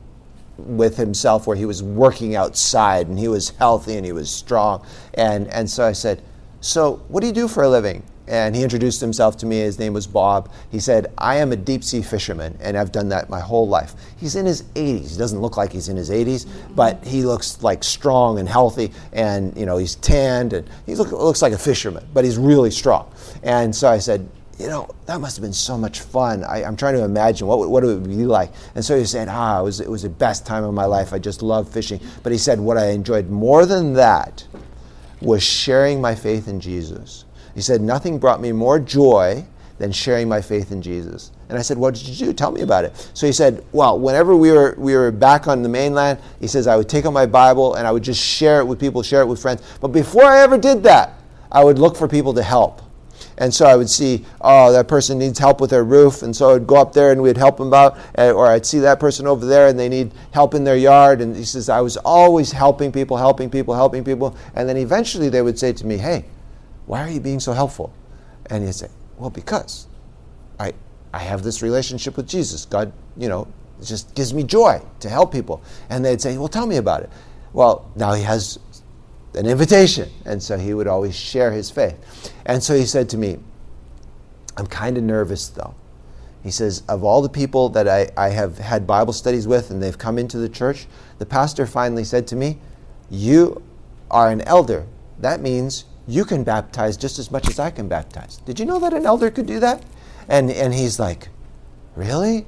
[0.65, 4.85] with himself where he was working outside and he was healthy and he was strong,
[5.13, 6.21] and and so I said,
[6.61, 8.03] so what do you do for a living?
[8.29, 9.57] and he introduced himself to me.
[9.57, 10.51] His name was Bob.
[10.71, 13.95] He said, I am a deep sea fisherman, and I've done that my whole life.
[14.17, 15.11] He's in his 80s.
[15.11, 18.91] He doesn't look like he's in his 80s, but he looks like strong and healthy,
[19.11, 22.71] and you know he's tanned, and he look, looks like a fisherman, but he's really
[22.71, 23.11] strong.
[23.41, 26.43] And so I said, you know, that must have been so much fun.
[26.43, 28.51] I, am trying to imagine what, what it would be like.
[28.75, 31.13] And so he said, ah, it was, it was the best time of my life.
[31.13, 32.01] I just love fishing.
[32.23, 34.45] But he said, what I enjoyed more than that
[35.21, 37.25] was sharing my faith in Jesus.
[37.55, 39.45] He said, Nothing brought me more joy
[39.77, 41.31] than sharing my faith in Jesus.
[41.49, 42.33] And I said, What did you do?
[42.33, 43.11] Tell me about it.
[43.13, 46.67] So he said, Well, whenever we were, we were back on the mainland, he says,
[46.67, 49.21] I would take out my Bible and I would just share it with people, share
[49.21, 49.61] it with friends.
[49.81, 51.13] But before I ever did that,
[51.51, 52.81] I would look for people to help.
[53.39, 56.21] And so I would see, oh, that person needs help with their roof.
[56.23, 57.97] And so I'd go up there and we'd help them out.
[58.17, 61.21] Uh, Or I'd see that person over there and they need help in their yard.
[61.21, 64.35] And he says, I was always helping people, helping people, helping people.
[64.55, 66.25] And then eventually they would say to me, hey,
[66.85, 67.93] why are you being so helpful?
[68.47, 69.87] And he'd say, well, because
[70.59, 70.73] I,
[71.13, 72.65] I have this relationship with Jesus.
[72.65, 73.47] God, you know,
[73.79, 75.61] it just gives me joy to help people.
[75.89, 77.09] And they'd say, well, tell me about it.
[77.53, 78.59] Well, now he has
[79.35, 80.09] an invitation.
[80.25, 82.33] And so he would always share his faith.
[82.45, 83.39] And so he said to me,
[84.57, 85.75] I'm kind of nervous though.
[86.43, 89.83] He says, of all the people that I, I have had Bible studies with and
[89.83, 90.87] they've come into the church,
[91.17, 92.59] the pastor finally said to me,
[93.09, 93.61] You
[94.09, 94.85] are an elder.
[95.19, 98.37] That means you can baptize just as much as I can baptize.
[98.37, 99.83] Did you know that an elder could do that?
[100.29, 101.27] And, and he's like,
[101.95, 102.45] Really?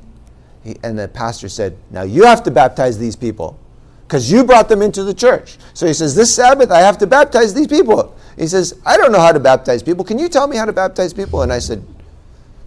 [0.63, 3.59] He, and the pastor said, Now you have to baptize these people
[4.11, 5.57] because you brought them into the church.
[5.73, 8.13] So he says, This Sabbath, I have to baptize these people.
[8.37, 10.03] He says, I don't know how to baptize people.
[10.03, 11.43] Can you tell me how to baptize people?
[11.43, 11.81] And I said,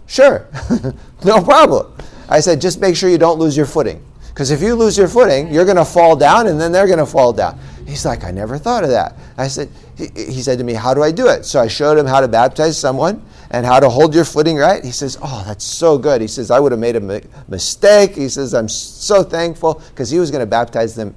[0.07, 0.47] Sure,
[1.23, 1.93] no problem.
[2.27, 4.03] I said, just make sure you don't lose your footing.
[4.29, 6.97] Because if you lose your footing, you're going to fall down and then they're going
[6.97, 7.59] to fall down.
[7.85, 9.15] He's like, I never thought of that.
[9.37, 11.45] I said, he, he said to me, How do I do it?
[11.45, 14.83] So I showed him how to baptize someone and how to hold your footing right.
[14.83, 16.21] He says, Oh, that's so good.
[16.21, 18.15] He says, I would have made a mi- mistake.
[18.15, 21.15] He says, I'm so thankful because he was going to baptize them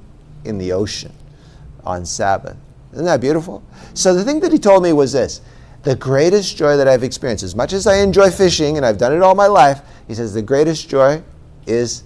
[0.48, 1.12] in the ocean
[1.84, 2.56] on Sabbath.
[2.92, 3.62] Isn't that beautiful?
[3.94, 5.40] So the thing that he told me was this
[5.82, 9.12] the greatest joy that I've experienced, as much as I enjoy fishing and I've done
[9.12, 11.22] it all my life, he says, the greatest joy
[11.66, 12.02] is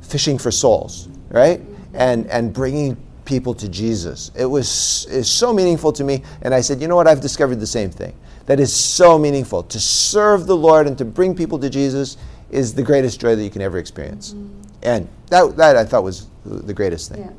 [0.00, 1.60] fishing for souls, right?
[1.92, 4.30] And, and bringing people to Jesus.
[4.34, 6.22] It was is so meaningful to me.
[6.40, 7.06] And I said, you know what?
[7.06, 8.14] I've discovered the same thing.
[8.46, 9.62] That is so meaningful.
[9.64, 12.16] To serve the Lord and to bring people to Jesus
[12.50, 14.32] is the greatest joy that you can ever experience.
[14.32, 14.62] Mm-hmm.
[14.82, 17.20] And that, that I thought was the greatest thing.
[17.20, 17.30] Yeah.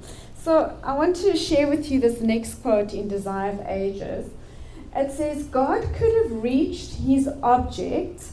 [0.43, 4.29] So I want to share with you this next quote in Desire of Ages.
[4.93, 8.25] It says, God could have reached his object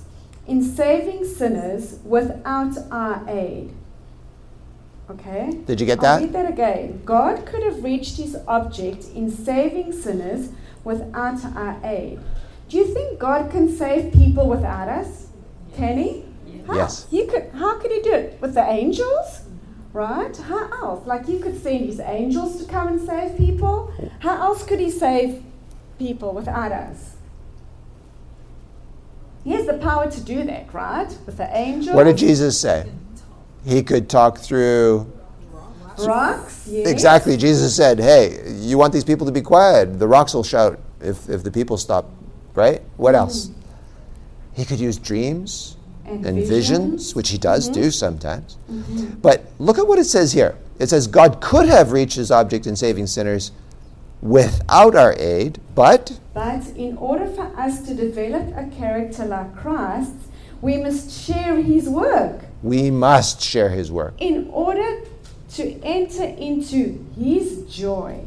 [0.48, 3.72] in saving sinners without our aid.
[5.08, 5.60] Okay?
[5.66, 6.14] Did you get that?
[6.14, 7.00] I'll read that again.
[7.04, 10.48] God could have reached his object in saving sinners
[10.82, 12.18] without our aid.
[12.68, 15.28] Do you think God can save people without us?
[15.76, 16.24] Can he?
[16.66, 16.74] How?
[16.74, 17.06] Yes.
[17.08, 18.40] He could, how could he do it?
[18.40, 19.39] With the angels?
[19.92, 20.36] Right?
[20.36, 21.06] How else?
[21.06, 23.92] Like you could send his angels to come and save people.
[24.20, 25.42] How else could he save
[25.98, 27.16] people without us?
[29.42, 31.08] He has the power to do that, right?
[31.26, 31.96] With the angels.
[31.96, 32.90] What did Jesus say?
[33.64, 35.10] He could talk through
[35.98, 36.66] rocks.
[36.70, 36.86] Yes.
[36.86, 37.36] Exactly.
[37.36, 39.98] Jesus said, "Hey, you want these people to be quiet?
[39.98, 42.06] The rocks will shout if if the people stop."
[42.54, 42.82] Right?
[42.96, 43.50] What mm else?
[44.52, 45.76] He could use dreams
[46.10, 46.58] and, and visions.
[46.58, 47.14] visions.
[47.14, 47.82] which he does mm-hmm.
[47.82, 48.58] do sometimes.
[48.70, 49.20] Mm-hmm.
[49.20, 50.56] But look at what it says here.
[50.78, 53.52] It says God could have reached his object in saving sinners
[54.22, 60.12] without our aid, but but in order for us to develop a character like Christ,
[60.60, 62.42] we must share his work.
[62.62, 64.14] We must share his work.
[64.18, 65.02] In order
[65.54, 68.24] to enter into his joy,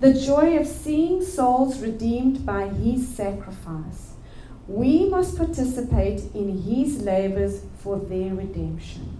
[0.00, 4.11] the joy of seeing souls redeemed by his sacrifice,
[4.68, 9.18] we must participate in his labors for their redemption.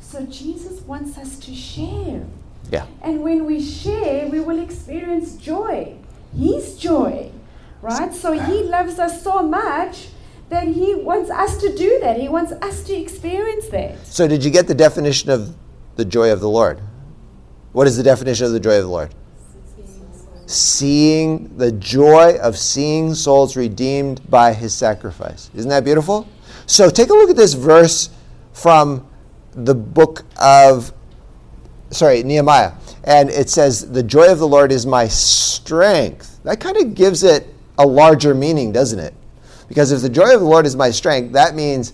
[0.00, 2.24] So Jesus wants us to share.
[2.70, 2.86] Yeah.
[3.02, 5.96] And when we share, we will experience joy.
[6.36, 7.32] His joy.
[7.82, 8.14] Right?
[8.14, 10.08] So he loves us so much
[10.48, 12.18] that He wants us to do that.
[12.18, 14.04] He wants us to experience that.
[14.06, 15.56] So, did you get the definition of
[15.96, 16.80] the joy of the Lord?
[17.72, 19.14] What is the definition of the joy of the Lord?
[20.46, 25.50] Seeing the joy of seeing souls redeemed by his sacrifice.
[25.54, 26.28] Isn't that beautiful?
[26.66, 28.10] So, take a look at this verse
[28.52, 29.06] from
[29.52, 30.92] the book of,
[31.90, 32.72] sorry, Nehemiah.
[33.04, 36.40] And it says, The joy of the Lord is my strength.
[36.44, 39.14] That kind of gives it a larger meaning, doesn't it?
[39.68, 41.92] Because if the joy of the Lord is my strength, that means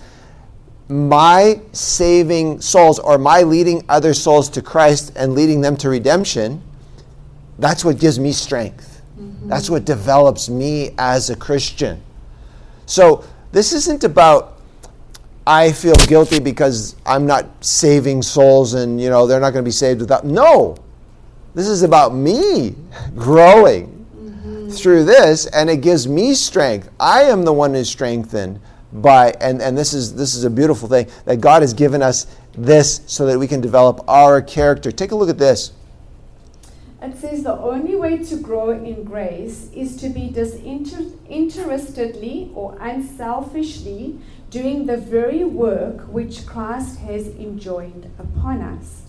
[0.89, 6.63] my saving souls or my leading other souls to Christ and leading them to redemption,
[7.59, 9.03] that's what gives me strength.
[9.19, 9.49] Mm-hmm.
[9.49, 12.03] That's what develops me as a Christian.
[12.87, 14.59] So this isn't about
[15.47, 19.69] I feel guilty because I'm not saving souls and you know they're not going to
[19.69, 20.77] be saved without no.
[21.55, 22.75] This is about me
[23.15, 24.07] growing
[24.73, 26.91] through this, and it gives me strength.
[26.99, 28.61] I am the one who's strengthened
[28.93, 32.27] by, and, and this is this is a beautiful thing that God has given us
[32.55, 34.91] this so that we can develop our character.
[34.91, 35.73] Take a look at this.
[37.03, 44.21] It says the only way to grow in grace is to be disinterestedly or unselfishly
[44.51, 49.03] doing the very work which Christ has enjoined upon us.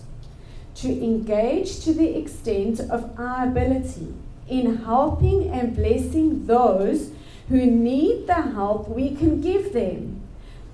[0.76, 4.12] To engage to the extent of our ability
[4.48, 7.12] in helping and blessing those
[7.48, 10.20] who need the help we can give them.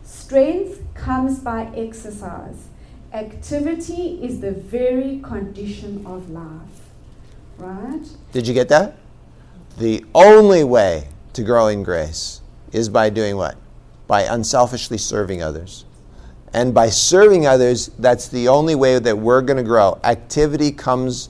[0.04, 2.68] Strength comes by exercise.
[3.12, 6.79] Activity is the very condition of life.
[7.60, 8.06] Right?
[8.32, 8.96] Did you get that?
[9.78, 12.40] The only way to grow in grace
[12.72, 13.56] is by doing what?
[14.06, 15.84] By unselfishly serving others.
[16.52, 20.00] And by serving others, that's the only way that we're going to grow.
[20.02, 21.28] Activity comes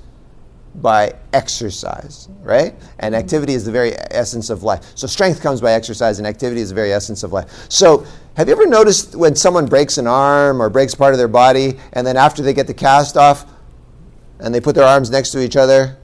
[0.77, 2.75] by exercise, right?
[3.01, 3.23] And mm-hmm.
[3.23, 4.93] activity is the very essence of life.
[4.95, 7.67] So strength comes by exercise, and activity is the very essence of life.
[7.69, 8.07] So
[8.37, 11.79] have you ever noticed when someone breaks an arm or breaks part of their body,
[11.93, 13.47] and then after they get the cast off,
[14.39, 15.99] and they put their arms next to each other?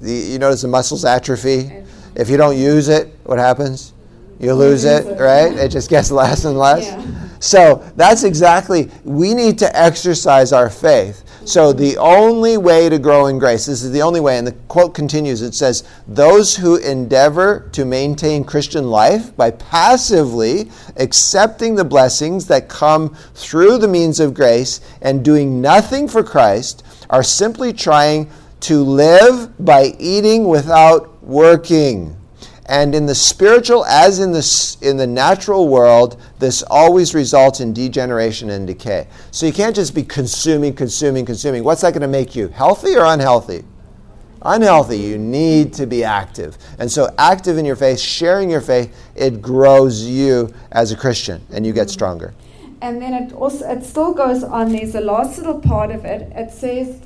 [0.00, 1.66] The you notice the muscles atrophy.
[1.66, 1.90] atrophy.
[2.16, 3.92] If you don't use it, what happens?
[4.38, 5.52] You lose it, right?
[5.52, 6.84] It just gets less and less.
[6.84, 7.28] Yeah.
[7.40, 13.26] So that's exactly, we need to exercise our faith So the only way to grow
[13.26, 16.76] in grace, this is the only way, and the quote continues it says, Those who
[16.76, 24.20] endeavor to maintain Christian life by passively accepting the blessings that come through the means
[24.20, 28.30] of grace and doing nothing for Christ are simply trying
[28.64, 32.16] to live by eating without working.
[32.66, 37.74] And in the spiritual, as in the, in the natural world, this always results in
[37.74, 39.06] degeneration and decay.
[39.32, 41.62] So you can't just be consuming, consuming, consuming.
[41.62, 42.48] What's that going to make you?
[42.48, 43.64] Healthy or unhealthy?
[44.40, 44.96] Unhealthy.
[44.96, 46.56] You need to be active.
[46.78, 51.42] And so, active in your faith, sharing your faith, it grows you as a Christian
[51.50, 51.90] and you get mm.
[51.90, 52.34] stronger.
[52.80, 54.72] And then it also it still goes on.
[54.72, 56.30] There's a last little part of it.
[56.34, 57.00] It says,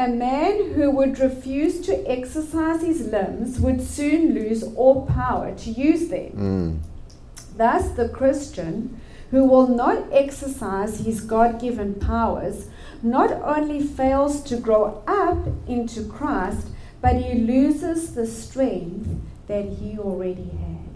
[0.00, 5.70] "A man who would refuse to exercise his limbs would soon lose all power to
[5.70, 6.32] use them.
[6.34, 7.56] Mm.
[7.58, 8.98] Thus, the Christian
[9.30, 12.68] who will not exercise his God-given powers
[13.02, 16.68] not only fails to grow up into Christ,
[17.02, 19.06] but he loses the strength
[19.48, 20.88] that he already had."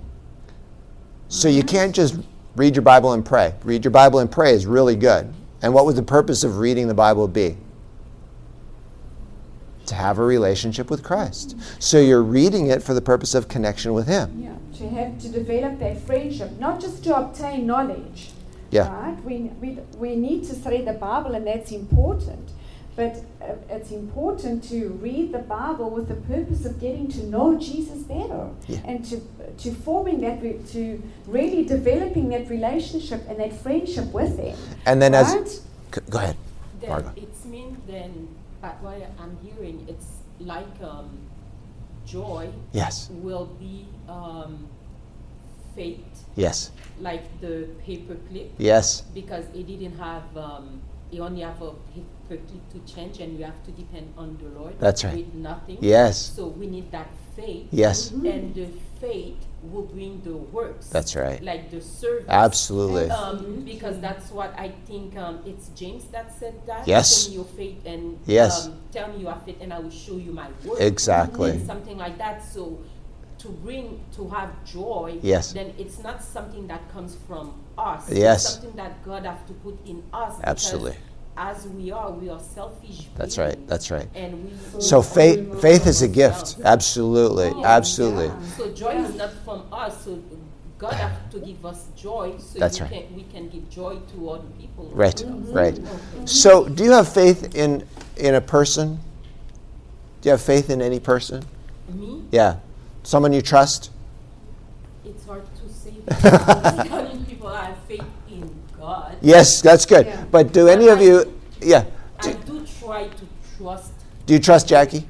[1.28, 2.16] So you can't just
[2.56, 3.52] read your Bible and pray.
[3.64, 5.28] Read your Bible and pray is really good.
[5.60, 7.58] And what would the purpose of reading the Bible be?
[9.86, 11.56] To have a relationship with Christ.
[11.78, 14.40] So you're reading it for the purpose of connection with Him.
[14.42, 18.30] Yeah, to have to develop that friendship, not just to obtain knowledge.
[18.70, 18.88] Yeah.
[18.90, 19.22] Right?
[19.24, 22.50] We, we, we need to study the Bible, and that's important.
[22.96, 27.58] But uh, it's important to read the Bible with the purpose of getting to know
[27.58, 28.78] Jesus better Yeah.
[28.84, 29.20] and to,
[29.58, 34.56] to forming that, re- to really developing that relationship and that friendship with Him.
[34.86, 35.60] And then as right?
[35.92, 36.36] G- go ahead.
[36.80, 37.12] Then Margot.
[37.16, 38.28] it's mean then,
[38.64, 41.10] but what I'm hearing, it's like um,
[42.06, 43.10] joy Yes.
[43.10, 44.68] will be um,
[45.76, 46.00] faith,
[46.34, 46.70] Yes.
[47.00, 49.02] like the paperclip, Yes.
[49.12, 53.62] because it didn't have, um, you only have a paperclip to change, and you have
[53.66, 54.80] to depend on the Lord.
[54.80, 55.16] That's right.
[55.16, 55.78] With nothing.
[55.82, 56.32] Yes.
[56.34, 57.66] So we need that faith.
[57.70, 58.12] Yes.
[58.12, 59.36] And the faith
[59.72, 60.88] will bring the works.
[60.88, 61.42] That's right.
[61.42, 62.26] Like the service.
[62.28, 63.10] Absolutely.
[63.10, 66.86] Um, because that's what I think um, it's James that said that.
[66.86, 67.24] Yes.
[67.24, 68.66] Show me your faith and Yes.
[68.66, 70.80] um, tell me your faith, and I will show you my work.
[70.80, 71.50] Exactly.
[71.50, 72.44] And something like that.
[72.44, 72.78] So
[73.38, 75.52] to bring to have joy, Yes.
[75.52, 78.10] then it's not something that comes from us.
[78.10, 78.44] Yes.
[78.44, 80.34] It's something that God have to put in us.
[80.44, 80.96] Absolutely.
[81.36, 83.06] As we are, we are selfish.
[83.16, 83.68] That's beings, right.
[83.68, 84.08] That's right.
[84.14, 86.60] And we So faith faith is a gift.
[86.64, 87.48] Absolutely.
[87.48, 88.26] Oh, Absolutely.
[88.26, 88.46] yeah.
[88.56, 90.04] So joy is not from us.
[90.04, 90.22] So
[90.78, 92.92] God has to give us joy, so That's we right.
[93.06, 94.90] can we can give joy to other people.
[94.92, 95.16] Right.
[95.16, 95.52] Mm-hmm.
[95.52, 95.80] Right.
[96.28, 97.84] So do you have faith in
[98.16, 99.00] in a person?
[100.20, 101.44] Do you have faith in any person?
[101.88, 102.56] Me, Yeah.
[103.02, 103.90] Someone you trust?
[105.38, 105.94] It's hard to say.
[106.06, 106.86] that.
[106.86, 109.16] Telling people I have faith in God.
[109.20, 110.06] Yes, that's good.
[110.06, 110.24] Yeah.
[110.30, 111.84] But do any of you yeah.
[112.20, 113.26] I do try to
[113.56, 113.92] trust.
[114.26, 115.06] Do you trust Jackie?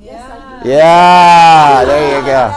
[0.00, 0.68] Yes, I do.
[0.68, 2.52] Yeah, there you go.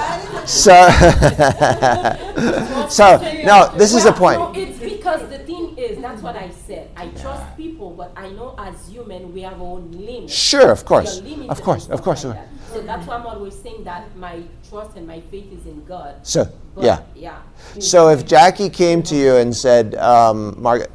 [0.45, 0.71] So,
[2.89, 4.39] so no, this is the point.
[4.39, 6.89] No, it's because the thing is, that's what I said.
[6.95, 10.33] I trust people, but I know as human we have our own limits.
[10.33, 12.25] Sure, of course, We are limited of course, of course.
[12.25, 12.47] like that.
[12.73, 16.25] So that's why I'm always saying that my trust and my faith is in God.
[16.25, 16.47] So,
[16.77, 16.99] But yeah.
[17.15, 17.81] yeah.
[17.81, 20.91] So if Jackie came to you and said, um, Margaret,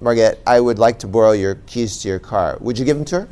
[0.00, 3.04] Margaret, I would like to borrow your keys to your car, would you give them
[3.06, 3.28] to her?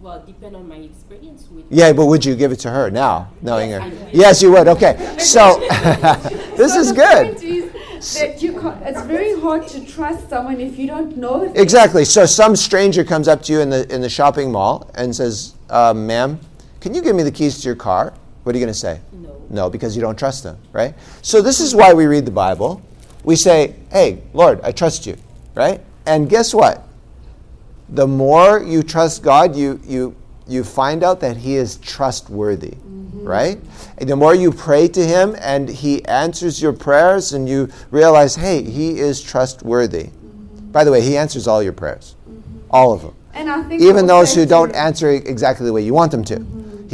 [0.00, 1.66] Well, depend on my experience with.
[1.70, 4.08] Yeah, but would you give it to her now, knowing Yes, her?
[4.12, 4.68] Yes, you would.
[4.68, 5.16] Okay.
[5.18, 5.60] So
[6.56, 7.42] this So is good.
[7.42, 7.72] is
[8.14, 11.52] that you it's very hard to trust someone if you don't know them.
[11.56, 12.04] Exactly.
[12.04, 15.54] So some stranger comes up to you in the in the shopping mall and says,
[15.70, 16.38] uh, "Ma'am,
[16.80, 18.12] can you give me the keys to your car?"
[18.44, 19.00] What are you going to say?
[19.12, 19.42] No.
[19.50, 20.94] No, because you don't trust them, right?
[21.22, 22.82] So this is why we read the Bible.
[23.24, 25.16] We say, "Hey, Lord, I trust you,"
[25.54, 25.80] right?
[26.06, 26.86] And guess what?
[27.88, 30.14] The more you trust God, you you
[30.46, 33.24] you find out that He is trustworthy, mm-hmm.
[33.24, 33.58] right?
[33.96, 38.36] And the more you pray to Him and He answers your prayers, and you realize,
[38.36, 40.04] hey, He is trustworthy.
[40.04, 40.70] Mm-hmm.
[40.70, 42.58] By the way, He answers all your prayers, mm-hmm.
[42.70, 45.94] all of them, And I think even those who don't answer exactly the way you
[45.94, 46.44] want them to.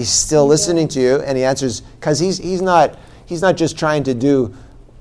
[0.00, 3.78] He's still listening to you, and He answers because He's He's not He's not just
[3.78, 4.54] trying to do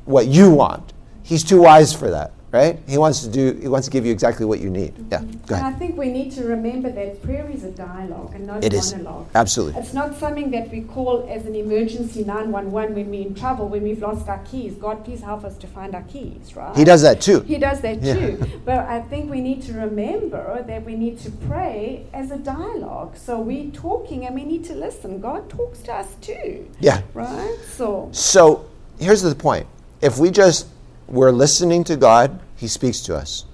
[0.04, 0.92] what you want.
[1.24, 2.80] He's too wise for that, right?
[2.88, 3.54] He wants to do.
[3.62, 4.94] He wants to give you exactly what you need.
[5.12, 5.46] Yeah, mm-hmm.
[5.46, 8.64] go And I think we need to remember that prayer is a dialogue and not
[8.64, 9.28] It a is monologue.
[9.36, 9.80] absolutely.
[9.82, 13.84] It's not something that we call as an emergency 911 when we're in trouble, when
[13.84, 14.74] we've lost our keys.
[14.76, 16.76] God, please help us to find our keys, right?
[16.76, 17.42] He does that too.
[17.42, 18.14] He does that Yeah.
[18.16, 18.46] too.
[18.66, 23.16] But I think we need to remember that we need to pray as a dialogue.
[23.18, 25.20] So we're talking and we need to listen.
[25.22, 27.02] God talks to us too, Yeah.
[27.14, 27.58] right?
[27.78, 28.66] So, So
[29.00, 29.66] here's the point:
[30.02, 30.68] if we just
[31.10, 33.46] we're listening to God, He speaks to us.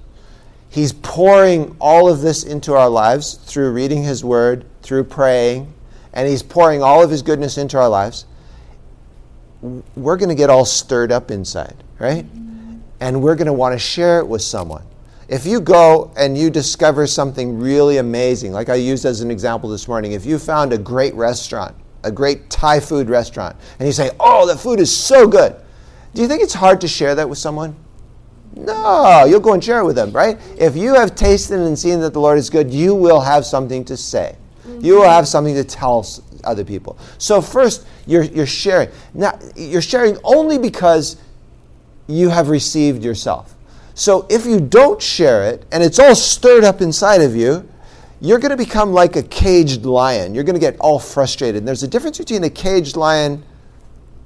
[0.70, 5.74] He's pouring all of this into our lives through reading His Word, through praying,
[6.14, 8.26] and He's pouring all of His goodness into our lives.
[9.96, 12.26] We're going to get all stirred up inside, right?
[13.00, 14.84] And we're going to want to share it with someone.
[15.28, 19.70] If you go and you discover something really amazing, like I used as an example
[19.70, 23.94] this morning, if you found a great restaurant, a great Thai food restaurant, and you
[23.94, 25.56] say, Oh, the food is so good,
[26.16, 27.76] do you think it's hard to share that with someone?
[28.56, 30.40] No, you'll go and share it with them, right?
[30.58, 33.84] If you have tasted and seen that the Lord is good, you will have something
[33.84, 34.38] to say.
[34.66, 34.86] Mm-hmm.
[34.86, 36.08] You will have something to tell
[36.46, 36.98] other people.
[37.18, 38.90] So first, you're, you're sharing.
[39.14, 41.18] Now, you're sharing only because
[42.08, 43.54] you have received yourself.
[43.94, 47.68] So if you don't share it and it's all stirred up inside of you,
[48.22, 50.34] you're going to become like a caged lion.
[50.34, 51.58] You're going to get all frustrated.
[51.58, 53.44] And there's a difference between a caged lion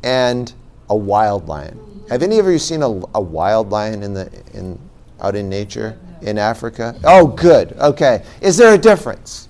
[0.04, 0.54] and
[0.90, 1.80] a wild lion.
[2.10, 4.80] Have any of you seen a, a wild lion in the in
[5.22, 7.00] out in nature in Africa?
[7.04, 7.74] Oh, good.
[7.74, 8.24] Okay.
[8.42, 9.48] Is there a difference?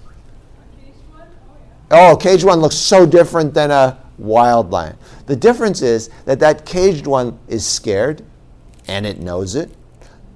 [1.92, 4.96] Oh, caged one looks so different than a wild lion.
[5.26, 8.24] The difference is that that caged one is scared
[8.88, 9.72] and it knows it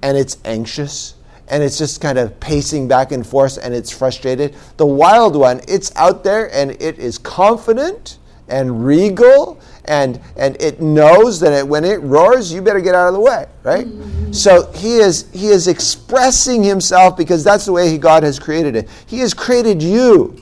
[0.02, 1.14] and it's anxious
[1.48, 4.56] and it's just kind of pacing back and forth and it's frustrated.
[4.78, 10.80] The wild one, it's out there and it is confident and regal and and it
[10.80, 14.32] knows that it, when it roars you better get out of the way right mm-hmm.
[14.32, 18.74] so he is he is expressing himself because that's the way he, god has created
[18.76, 20.36] it he has created you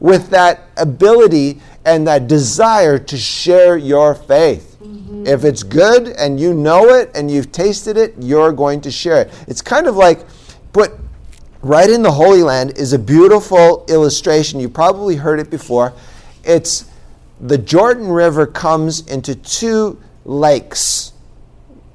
[0.00, 4.76] with that ability and that desire to share your faith
[5.26, 9.22] if it's good and you know it and you've tasted it, you're going to share
[9.22, 9.44] it.
[9.48, 10.24] It's kind of like,
[10.72, 10.96] but
[11.62, 14.60] right in the Holy Land is a beautiful illustration.
[14.60, 15.92] You probably heard it before.
[16.44, 16.88] It's
[17.40, 21.12] the Jordan River comes into two lakes.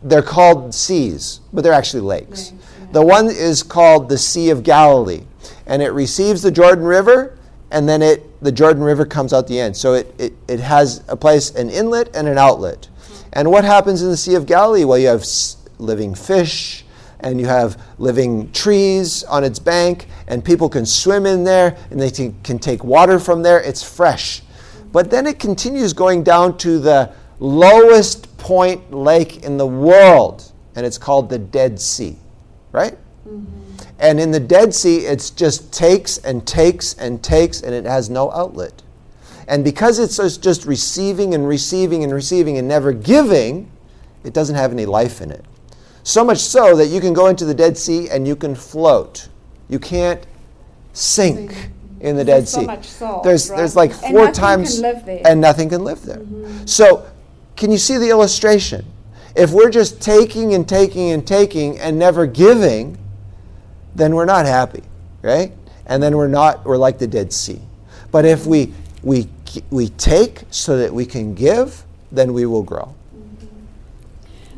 [0.03, 2.53] They're called seas, but they're actually lakes.
[2.91, 5.23] The one is called the Sea of Galilee,
[5.65, 7.37] and it receives the Jordan River,
[7.71, 9.77] and then it the Jordan River comes out the end.
[9.77, 12.89] So it, it, it has a place, an inlet and an outlet.
[13.05, 13.29] Hmm.
[13.33, 14.83] And what happens in the Sea of Galilee?
[14.83, 15.23] Well, you have
[15.77, 16.83] living fish
[17.19, 21.99] and you have living trees on its bank, and people can swim in there and
[21.99, 23.61] they t- can take water from there.
[23.61, 24.41] It's fresh.
[24.91, 30.85] But then it continues going down to the lowest point lake in the world, and
[30.85, 32.17] it's called the Dead Sea,
[32.71, 32.97] right?
[33.27, 33.61] Mm-hmm.
[33.99, 38.09] And in the Dead Sea, it just takes and takes and takes, and it has
[38.09, 38.81] no outlet.
[39.47, 43.71] And because it's just receiving and receiving and receiving and never giving,
[44.23, 45.45] it doesn't have any life in it.
[46.03, 49.29] So much so that you can go into the Dead Sea and you can float.
[49.69, 50.25] You can't
[50.93, 51.69] sink
[52.01, 52.81] in the Dead so Sea.
[52.81, 53.57] Salt, there's, right?
[53.57, 56.17] there's like four times, and nothing can live there.
[56.17, 56.65] Mm-hmm.
[56.65, 57.07] So,
[57.55, 58.85] can you see the illustration?
[59.35, 62.97] If we're just taking and taking and taking and never giving,
[63.95, 64.83] then we're not happy,
[65.21, 65.53] right?
[65.85, 67.61] And then we're not, we're like the Dead Sea.
[68.11, 68.73] But if we,
[69.03, 69.29] we
[69.69, 72.95] we take so that we can give, then we will grow.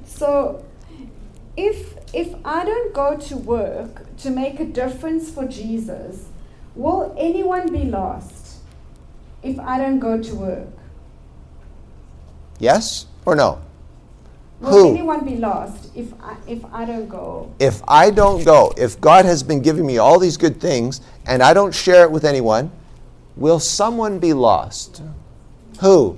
[0.05, 0.63] So,
[1.57, 6.25] if if I don't go to work to make a difference for Jesus,
[6.75, 8.57] will anyone be lost
[9.41, 10.67] if I don't go to work?
[12.59, 13.61] Yes or no?
[14.59, 14.89] Will Who?
[14.91, 17.51] anyone be lost if I, if I don't go?
[17.59, 21.43] If I don't go, if God has been giving me all these good things and
[21.43, 22.71] I don't share it with anyone,
[23.35, 25.01] will someone be lost?
[25.81, 26.17] Who?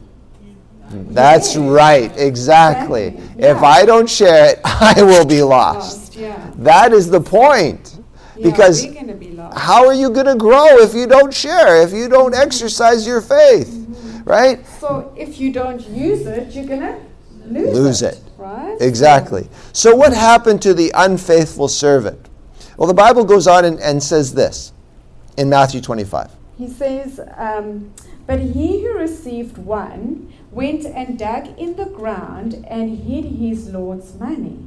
[0.91, 3.17] That's right, exactly.
[3.37, 3.55] Yeah.
[3.55, 5.97] If I don't share it, I will be lost.
[5.97, 6.51] lost yeah.
[6.57, 7.94] That is the point.
[8.37, 8.95] Yeah, because be
[9.55, 13.21] how are you going to grow if you don't share, if you don't exercise your
[13.21, 13.69] faith?
[13.69, 14.23] Mm-hmm.
[14.23, 14.65] Right?
[14.79, 16.99] So if you don't use it, you're going to
[17.45, 18.15] lose, lose it.
[18.15, 18.21] it.
[18.37, 18.77] Right?
[18.81, 19.47] Exactly.
[19.71, 22.29] So what happened to the unfaithful servant?
[22.77, 24.73] Well, the Bible goes on and, and says this
[25.37, 26.31] in Matthew 25.
[26.57, 27.93] He says, um,
[28.25, 34.15] But he who received one went and dug in the ground and hid his Lord's
[34.15, 34.65] money.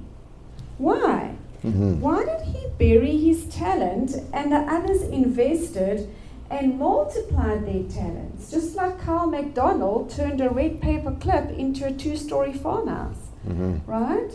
[0.78, 1.36] Why?
[1.64, 2.00] Mm-hmm.
[2.00, 6.08] Why did he bury his talent and the others invested
[6.50, 8.50] and multiplied their talents?
[8.50, 13.28] Just like Carl MacDonald turned a red paper clip into a two story farmhouse.
[13.46, 13.90] Mm-hmm.
[13.90, 14.32] Right?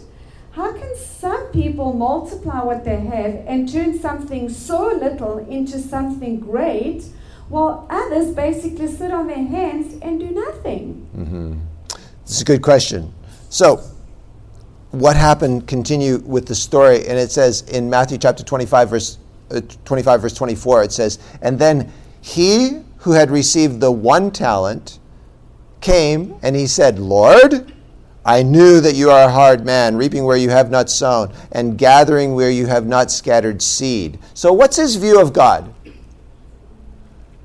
[0.51, 6.39] How can some people multiply what they have and turn something so little into something
[6.39, 7.05] great
[7.49, 11.09] while others basically sit on their hands and do nothing?
[11.17, 11.59] Mm-hmm.
[12.21, 13.13] It's a good question.
[13.49, 13.81] So,
[14.93, 15.67] what happened?
[15.67, 19.17] Continue with the story, and it says in Matthew chapter 25, verse
[19.49, 21.91] uh, 25, verse 24, it says, And then
[22.21, 24.99] he who had received the one talent
[25.81, 27.73] came and he said, Lord,
[28.23, 31.77] I knew that you are a hard man, reaping where you have not sown, and
[31.77, 34.19] gathering where you have not scattered seed.
[34.33, 35.73] So, what's his view of God?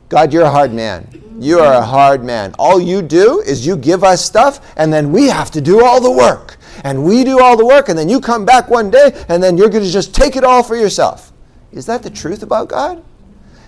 [0.09, 1.09] God, you're a hard man.
[1.41, 2.55] You are a hard man.
[2.59, 6.01] All you do is you give us stuff, and then we have to do all
[6.01, 6.58] the work.
[6.85, 9.57] And we do all the work, and then you come back one day, and then
[9.57, 11.33] you're going to just take it all for yourself.
[11.73, 13.05] Is that the truth about God?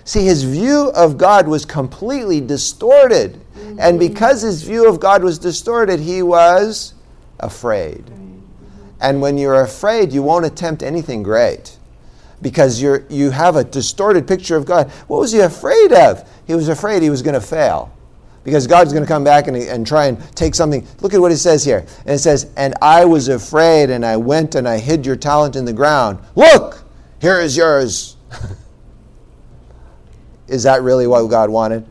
[0.03, 3.39] See, his view of God was completely distorted.
[3.77, 6.93] And because his view of God was distorted, he was
[7.39, 8.03] afraid.
[8.99, 11.77] And when you're afraid, you won't attempt anything great
[12.41, 14.89] because you're, you have a distorted picture of God.
[15.07, 16.27] What was he afraid of?
[16.47, 17.91] He was afraid he was going to fail
[18.43, 20.85] because God's going to come back and, and try and take something.
[21.01, 21.85] Look at what it says here.
[22.05, 25.55] And it says, And I was afraid, and I went and I hid your talent
[25.55, 26.19] in the ground.
[26.35, 26.83] Look,
[27.19, 28.15] here is yours.
[30.47, 31.85] is that really what God wanted?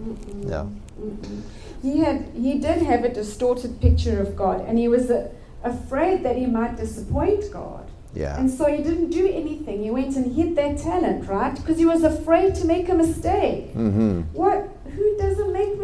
[0.00, 0.44] Mm-mm.
[0.44, 0.72] No.
[1.00, 1.42] Mm-mm.
[1.82, 5.30] He, had, he did have a distorted picture of God, and he was uh,
[5.62, 7.88] afraid that he might disappoint God.
[8.12, 8.38] Yeah.
[8.38, 9.82] And so he didn't do anything.
[9.82, 11.54] He went and hid that talent, right?
[11.54, 13.74] Because he was afraid to make a mistake.
[13.74, 14.22] Mm-hmm.
[14.32, 14.70] What?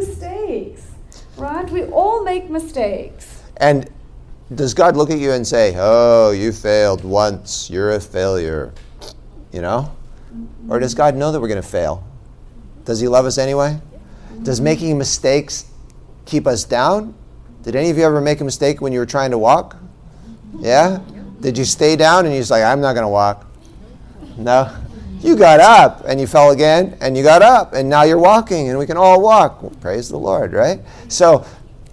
[0.08, 0.90] Mistakes?
[1.36, 1.70] Right?
[1.70, 3.42] We all make mistakes.
[3.56, 3.90] And
[4.54, 7.70] does God look at you and say, "Oh, you failed once.
[7.70, 8.72] You're a failure,"
[9.52, 9.90] you know?
[10.34, 10.72] Mm-hmm.
[10.72, 12.04] Or does God know that we're going to fail?
[12.84, 13.80] Does He love us anyway?
[13.80, 14.44] Mm-hmm.
[14.44, 15.66] Does making mistakes
[16.26, 17.14] keep us down?
[17.62, 19.76] Did any of you ever make a mistake when you were trying to walk?
[20.58, 21.00] Yeah?
[21.40, 23.46] Did you stay down and you're just like, I'm not going to walk?
[24.36, 24.74] No.
[25.22, 28.68] You got up and you fell again and you got up and now you're walking
[28.68, 29.62] and we can all walk.
[29.80, 30.80] Praise the Lord, right?
[31.08, 31.46] So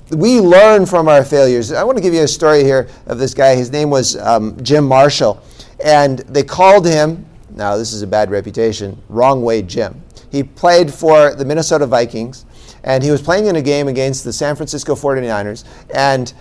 [0.10, 1.72] we learn from our failures.
[1.72, 3.56] I want to give you a story here of this guy.
[3.56, 5.44] His name was um, Jim Marshall.
[5.84, 10.02] And they called him, now this is a bad reputation, Wrong Way Jim.
[10.32, 12.46] He played for the Minnesota Vikings
[12.84, 15.66] and he was playing in a game against the San Francisco 49ers.
[15.94, 16.34] And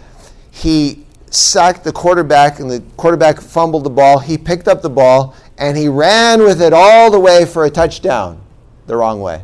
[0.50, 4.18] he sacked the quarterback, and the quarterback fumbled the ball.
[4.18, 7.70] He picked up the ball and he ran with it all the way for a
[7.70, 8.40] touchdown
[8.86, 9.42] the wrong way.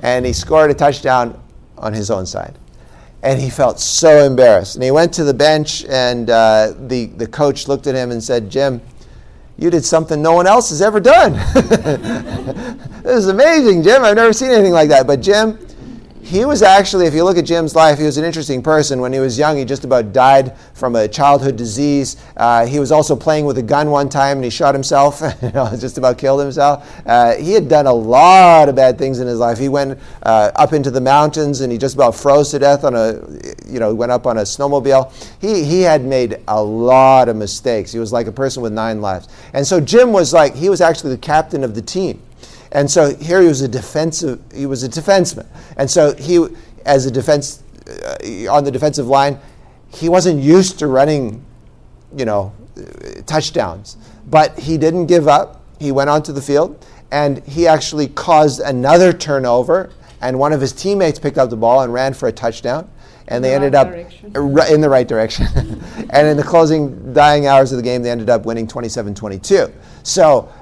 [0.00, 1.40] And he scored a touchdown
[1.78, 2.58] on his own side.
[3.22, 4.74] And he felt so embarrassed.
[4.74, 8.22] And he went to the bench, and uh, the, the coach looked at him and
[8.22, 8.82] said, Jim,
[9.56, 11.32] you did something no one else has ever done.
[11.54, 14.02] this is amazing, Jim.
[14.02, 15.06] I've never seen anything like that.
[15.06, 15.58] But, Jim,
[16.24, 18.98] he was actually, if you look at Jim's life, he was an interesting person.
[18.98, 22.16] When he was young, he just about died from a childhood disease.
[22.34, 25.20] Uh, he was also playing with a gun one time and he shot himself,
[25.78, 26.90] just about killed himself.
[27.04, 29.58] Uh, he had done a lot of bad things in his life.
[29.58, 32.94] He went uh, up into the mountains and he just about froze to death on
[32.94, 33.20] a,
[33.68, 35.12] you know, he went up on a snowmobile.
[35.42, 37.92] He, he had made a lot of mistakes.
[37.92, 39.28] He was like a person with nine lives.
[39.52, 42.22] And so Jim was like, he was actually the captain of the team.
[42.74, 45.46] And so here he was a defensive, he was a defenseman.
[45.76, 46.44] And so he,
[46.84, 49.38] as a defense, uh, on the defensive line,
[49.88, 51.44] he wasn't used to running,
[52.16, 52.52] you know,
[53.26, 53.96] touchdowns.
[54.26, 55.62] But he didn't give up.
[55.78, 59.90] He went onto the field and he actually caused another turnover.
[60.20, 62.90] And one of his teammates picked up the ball and ran for a touchdown.
[63.28, 64.34] And they ended up direction.
[64.74, 65.46] in the right direction.
[66.10, 69.72] and in the closing dying hours of the game, they ended up winning 27 22.
[70.02, 70.52] So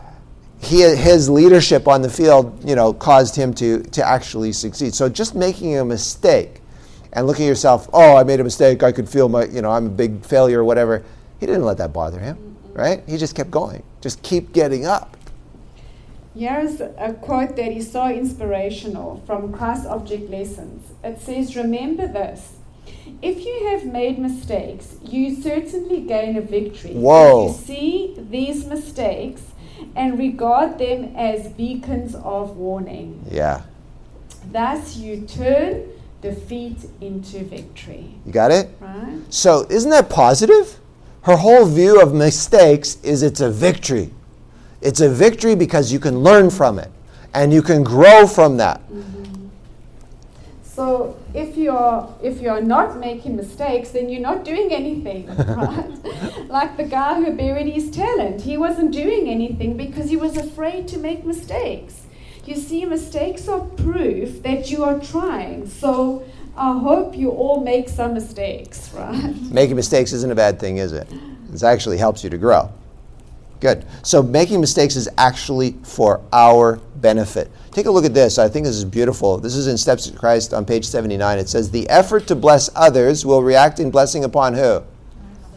[0.63, 4.95] he, his leadership on the field, you know, caused him to, to actually succeed.
[4.95, 6.61] So just making a mistake
[7.13, 9.71] and looking at yourself, oh, I made a mistake, I could feel my, you know,
[9.71, 11.03] I'm a big failure or whatever.
[11.41, 12.79] He didn't let that bother him, mm-hmm.
[12.79, 13.03] right?
[13.09, 13.83] He just kept going.
[14.01, 15.17] Just keep getting up.
[16.35, 20.93] Here's a quote that is so inspirational from Christ Object Lessons.
[21.05, 22.55] It says, Remember this.
[23.21, 26.95] If you have made mistakes, you certainly gain a victory.
[26.95, 27.51] Whoa.
[27.51, 29.43] If you see these mistakes
[29.95, 33.25] and regard them as beacons of warning.
[33.31, 33.63] Yeah.
[34.51, 35.89] Thus you turn
[36.21, 38.15] defeat into victory.
[38.25, 38.71] You got it?
[38.81, 39.21] Right.
[39.29, 40.79] So, isn't that positive?
[41.23, 44.11] Her whole view of mistakes is it's a victory.
[44.81, 46.91] It's a victory because you can learn from it
[47.35, 48.81] and you can grow from that.
[48.81, 49.12] Mm-hmm.
[50.75, 56.49] So if you're if you're not making mistakes, then you're not doing anything, right?
[56.49, 60.89] like the guy who buried his talent, he wasn't doing anything because he was afraid
[60.89, 62.07] to make mistakes.
[62.47, 65.69] You see, mistakes are proof that you are trying.
[65.69, 66.25] So
[66.57, 69.35] I hope you all make some mistakes, right?
[69.51, 71.07] Making mistakes isn't a bad thing, is it?
[71.53, 72.73] It actually helps you to grow.
[73.63, 73.87] Good.
[74.03, 77.49] So making mistakes is actually for our benefit.
[77.71, 78.37] Take a look at this.
[78.37, 79.39] I think this is beautiful.
[79.39, 81.39] This is in Steps to Christ on page 79.
[81.39, 84.83] It says, The effort to bless others will react in blessing upon who?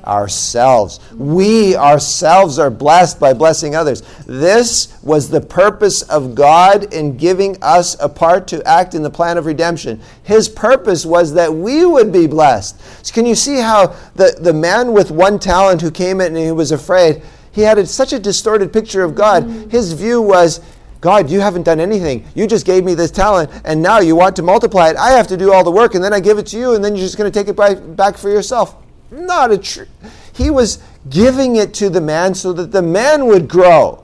[0.06, 1.00] ourselves.
[1.16, 4.04] We ourselves are blessed by blessing others.
[4.28, 9.10] This was the purpose of God in giving us a part to act in the
[9.10, 10.00] plan of redemption.
[10.22, 12.80] His purpose was that we would be blessed.
[13.04, 16.46] So can you see how the, the man with one talent who came in and
[16.46, 17.24] he was afraid,
[17.56, 19.46] he had a, such a distorted picture of God.
[19.46, 19.70] Mm-hmm.
[19.70, 20.60] His view was,
[21.00, 22.26] God, you haven't done anything.
[22.36, 24.98] You just gave me this talent, and now you want to multiply it.
[24.98, 26.84] I have to do all the work, and then I give it to you, and
[26.84, 28.76] then you're just going to take it back for yourself.
[29.10, 29.88] Not a true.
[30.34, 34.04] He was giving it to the man so that the man would grow.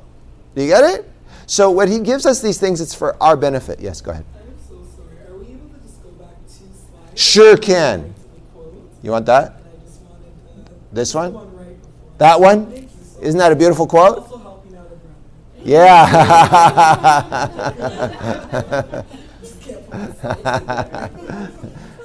[0.56, 1.10] Do you get it?
[1.46, 3.82] So when he gives us these things, it's for our benefit.
[3.82, 4.24] Yes, go ahead.
[4.34, 5.28] I'm so sorry.
[5.28, 7.22] Are we able to just go back two slides?
[7.22, 8.14] Sure can.
[9.02, 9.58] You want that?
[10.94, 11.36] This one?
[12.18, 12.88] That one?
[13.22, 14.28] Isn't that a beautiful quote?
[15.64, 16.24] Yeah.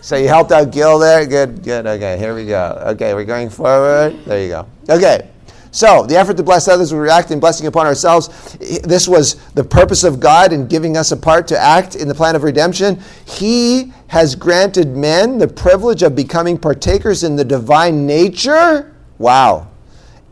[0.06, 1.26] So you helped out Gil there?
[1.26, 1.84] Good, good.
[1.84, 2.80] Okay, here we go.
[2.92, 4.16] Okay, we're going forward.
[4.24, 4.68] There you go.
[4.88, 5.28] Okay.
[5.72, 8.56] So, the effort to bless others will react in blessing upon ourselves.
[8.84, 12.14] This was the purpose of God in giving us a part to act in the
[12.14, 13.02] plan of redemption.
[13.26, 18.94] He has granted men the privilege of becoming partakers in the divine nature.
[19.18, 19.66] Wow.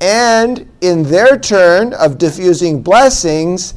[0.05, 3.73] And in their turn of diffusing blessings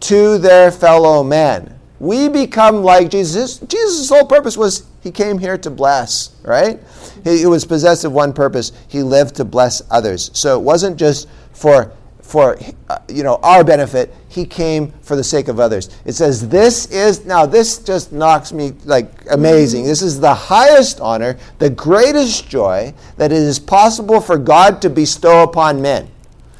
[0.00, 3.58] to their fellow men we become like Jesus.
[3.58, 6.80] Jesus' whole purpose was he came here to bless, right?
[7.22, 8.72] He, was possessed of one purpose.
[8.88, 10.30] He lived to bless others.
[10.32, 11.92] So it wasn't just for
[12.30, 12.56] for
[12.88, 14.14] uh, you know our benefit.
[14.28, 15.90] He came for the sake of others.
[16.04, 19.84] It says this is now this just knocks me like amazing.
[19.84, 24.90] This is the highest honor, the greatest joy that it is possible for God to
[24.90, 26.08] bestow upon men.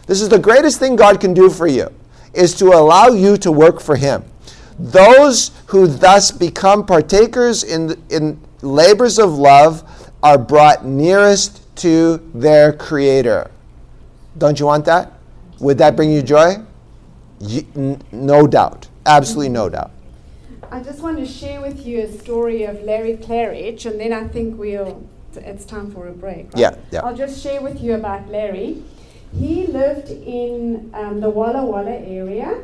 [0.06, 1.88] This is the greatest thing God can do for you
[2.34, 4.24] is to allow you to work for him.
[4.78, 9.84] Those who thus become partakers in, in labors of love
[10.22, 13.50] are brought nearest to their Creator.
[14.38, 15.12] Don't you want that?
[15.60, 16.56] Would that bring you joy?
[18.12, 18.88] no doubt.
[19.06, 19.90] Absolutely no doubt.
[20.70, 24.28] I just want to share with you a story of Larry Claridge, and then I
[24.28, 25.08] think we'll.
[25.34, 26.52] It's time for a break.
[26.52, 26.56] Right?
[26.56, 27.00] Yeah, yeah.
[27.00, 28.82] I'll just share with you about Larry.
[29.32, 32.62] He lived in um, the Walla Walla area,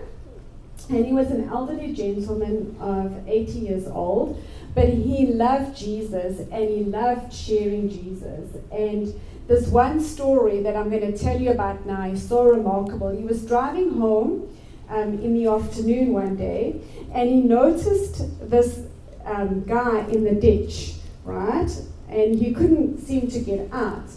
[0.88, 4.42] and he was an elderly gentleman of 80 years old,
[4.74, 8.51] but he loved Jesus and he loved sharing Jesus.
[8.70, 13.11] And this one story that I'm going to tell you about now is so remarkable.
[13.16, 14.49] He was driving home
[14.88, 16.80] um, in the afternoon one day
[17.12, 18.80] and he noticed this
[19.24, 20.94] um, guy in the ditch,
[21.24, 21.70] right?
[22.09, 24.09] And he couldn't seem to get out.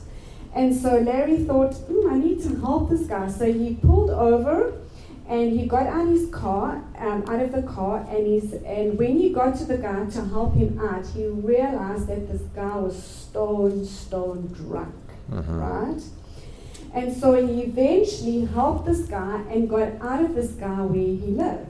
[0.53, 3.29] And so Larry thought, mm, I need to help this guy.
[3.29, 4.73] So he pulled over
[5.29, 9.19] and he got out his car, um, out of the car, and he's and when
[9.19, 13.01] he got to the guy to help him out, he realized that this guy was
[13.01, 14.95] stone, stone drunk,
[15.29, 15.59] mm-hmm.
[15.59, 16.01] right?
[16.93, 21.27] And so he eventually helped this guy and got out of this guy where he
[21.43, 21.67] lived,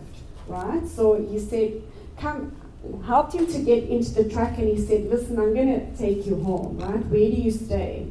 [0.47, 0.88] right?
[0.88, 1.82] So he said,
[2.18, 2.55] "Come."
[3.05, 6.26] Helped him to get into the truck, and he said, "Listen, I'm going to take
[6.26, 7.05] you home, right?
[7.07, 8.07] Where do you stay?"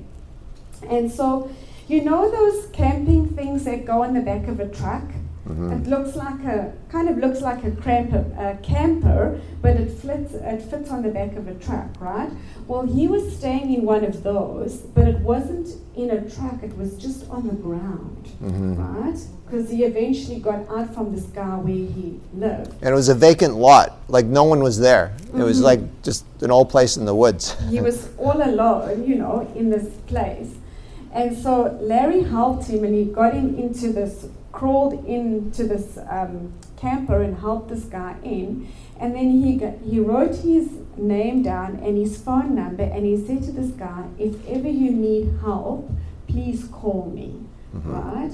[0.86, 1.50] And so,
[1.88, 5.04] you know those camping things that go on the back of a truck?
[5.48, 5.72] Mm-hmm.
[5.72, 10.34] It looks like a kind of looks like a, cramper, a camper, but it fits
[10.34, 12.30] it fits on the back of a truck, right?
[12.66, 16.62] Well, he was staying in one of those, but it wasn't in a truck.
[16.62, 18.74] It was just on the ground, mm-hmm.
[18.74, 19.18] right?
[19.46, 22.74] Because he eventually got out from this guy where he lived.
[22.82, 25.14] And it was a vacant lot, like no one was there.
[25.16, 25.40] Mm-hmm.
[25.40, 25.64] It was mm-hmm.
[25.64, 27.56] like just an old place in the woods.
[27.70, 30.54] he was all alone, you know, in this place.
[31.14, 34.26] And so Larry helped him and he got him into this
[34.58, 38.68] crawled into this um, camper and helped this guy in.
[38.98, 43.16] And then he, got, he wrote his name down and his phone number, and he
[43.16, 45.88] said to this guy, If ever you need help,
[46.26, 47.40] please call me.
[47.72, 47.92] Mm-hmm.
[47.92, 48.32] Right?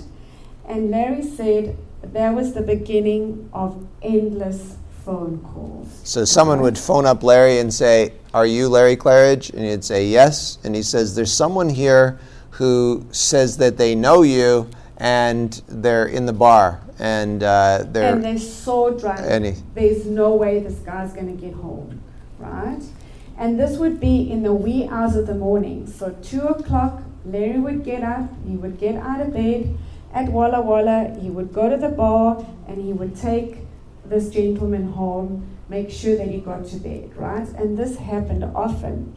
[0.67, 6.01] And Larry said that was the beginning of endless phone calls.
[6.05, 9.53] So someone would phone up Larry and say, Are you Larry Claridge?
[9.53, 10.57] And he'd say, Yes.
[10.65, 12.19] And he says, There's someone here
[12.53, 18.25] who says that they know you and they're in the bar and uh, they're and
[18.25, 19.21] they're so drunk.
[19.21, 19.57] Any.
[19.75, 22.03] There's no way this guy's going to get home,
[22.39, 22.83] right?
[23.37, 25.87] And this would be in the wee hours of the morning.
[25.89, 28.31] So two o'clock, Larry would get up.
[28.47, 29.77] He would get out of bed
[30.13, 31.17] at Walla Walla.
[31.21, 33.59] He would go to the bar and he would take
[34.05, 35.49] this gentleman home.
[35.69, 37.49] Make sure that he got to bed, right?
[37.49, 39.17] And this happened often.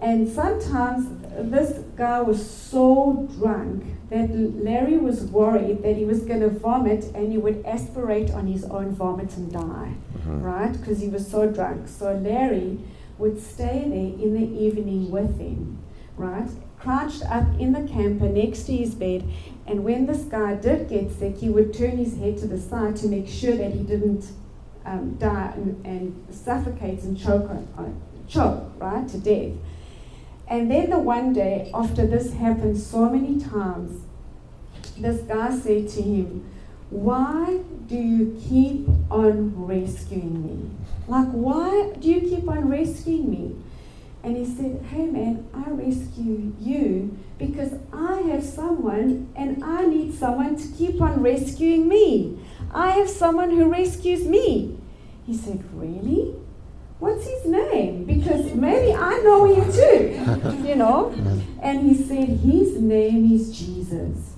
[0.00, 1.06] And sometimes
[1.50, 7.04] this guy was so drunk that Larry was worried that he was going to vomit
[7.14, 10.42] and he would aspirate on his own vomit and die, mm-hmm.
[10.42, 10.72] right?
[10.72, 11.88] Because he was so drunk.
[11.88, 12.78] So Larry
[13.18, 15.78] would stay there in the evening with him,
[16.16, 16.48] right?
[16.86, 19.28] crouched up in the camper next to his bed.
[19.66, 22.96] And when this guy did get sick, he would turn his head to the side
[22.96, 24.30] to make sure that he didn't
[24.84, 29.52] um, die and, and, suffocate and choke, on, on, choke, right, to death.
[30.48, 34.02] And then the one day, after this happened so many times,
[34.96, 36.44] this guy said to him,
[36.90, 40.70] Why do you keep on rescuing me?
[41.08, 43.56] Like, why do you keep on rescuing me?
[44.22, 50.14] And he said, Hey man, I rescue you because I have someone and I need
[50.14, 52.38] someone to keep on rescuing me.
[52.72, 54.78] I have someone who rescues me.
[55.26, 56.34] He said, Really?
[56.98, 58.04] What's his name?
[58.04, 61.10] Because maybe I know him too, you know?
[61.62, 64.32] And he said, His name is Jesus.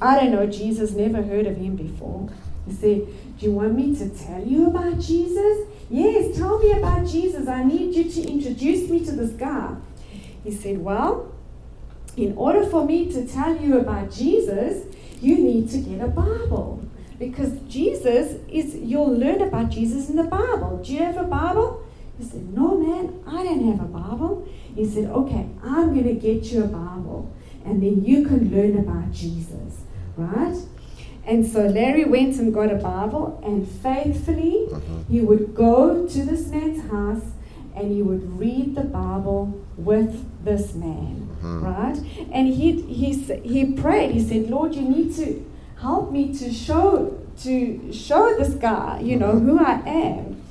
[0.00, 2.28] I don't know, Jesus never heard of him before.
[2.66, 3.06] He said,
[3.38, 5.66] Do you want me to tell you about Jesus?
[5.90, 7.48] Yes, tell me about Jesus.
[7.48, 9.74] I need you to introduce me to this guy.
[10.44, 11.32] He said, Well,
[12.16, 14.86] in order for me to tell you about Jesus,
[15.20, 16.84] you need to get a Bible.
[17.18, 20.82] Because Jesus is, you'll learn about Jesus in the Bible.
[20.84, 21.86] Do you have a Bible?
[22.18, 24.48] He said, No, man, I don't have a Bible.
[24.74, 27.34] He said, Okay, I'm going to get you a Bible,
[27.64, 29.82] and then you can learn about Jesus,
[30.16, 30.56] right?
[31.26, 35.12] And so Larry went and got a Bible, and faithfully mm-hmm.
[35.12, 37.22] he would go to this man's house
[37.74, 41.64] and he would read the Bible with this man, mm-hmm.
[41.64, 41.96] right?
[42.30, 43.12] And he, he,
[43.42, 45.44] he prayed, he said, Lord, you need to
[45.84, 49.48] help me to show to show this guy, you know, mm-hmm.
[49.48, 50.42] who I am.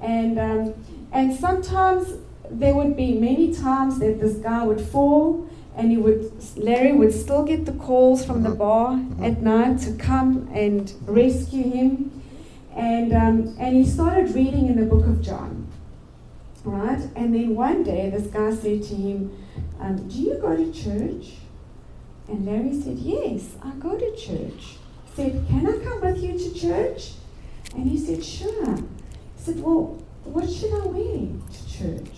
[0.00, 0.74] And um,
[1.12, 2.04] and sometimes
[2.50, 6.20] there would be many times that this guy would fall and he would
[6.56, 8.58] Larry would still get the calls from the mm-hmm.
[8.58, 9.24] bar mm-hmm.
[9.24, 12.22] at night to come and rescue him.
[12.76, 15.66] And um, and he started reading in the book of John.
[16.64, 17.02] Right?
[17.16, 19.18] And then one day this guy said to him,
[19.80, 21.37] um, Do you go to church?
[22.28, 24.76] And Larry said, Yes, I go to church.
[25.14, 27.12] Said, Can I come with you to church?
[27.74, 28.76] And he said, Sure.
[28.76, 32.10] He said, Well, what should I wear to church?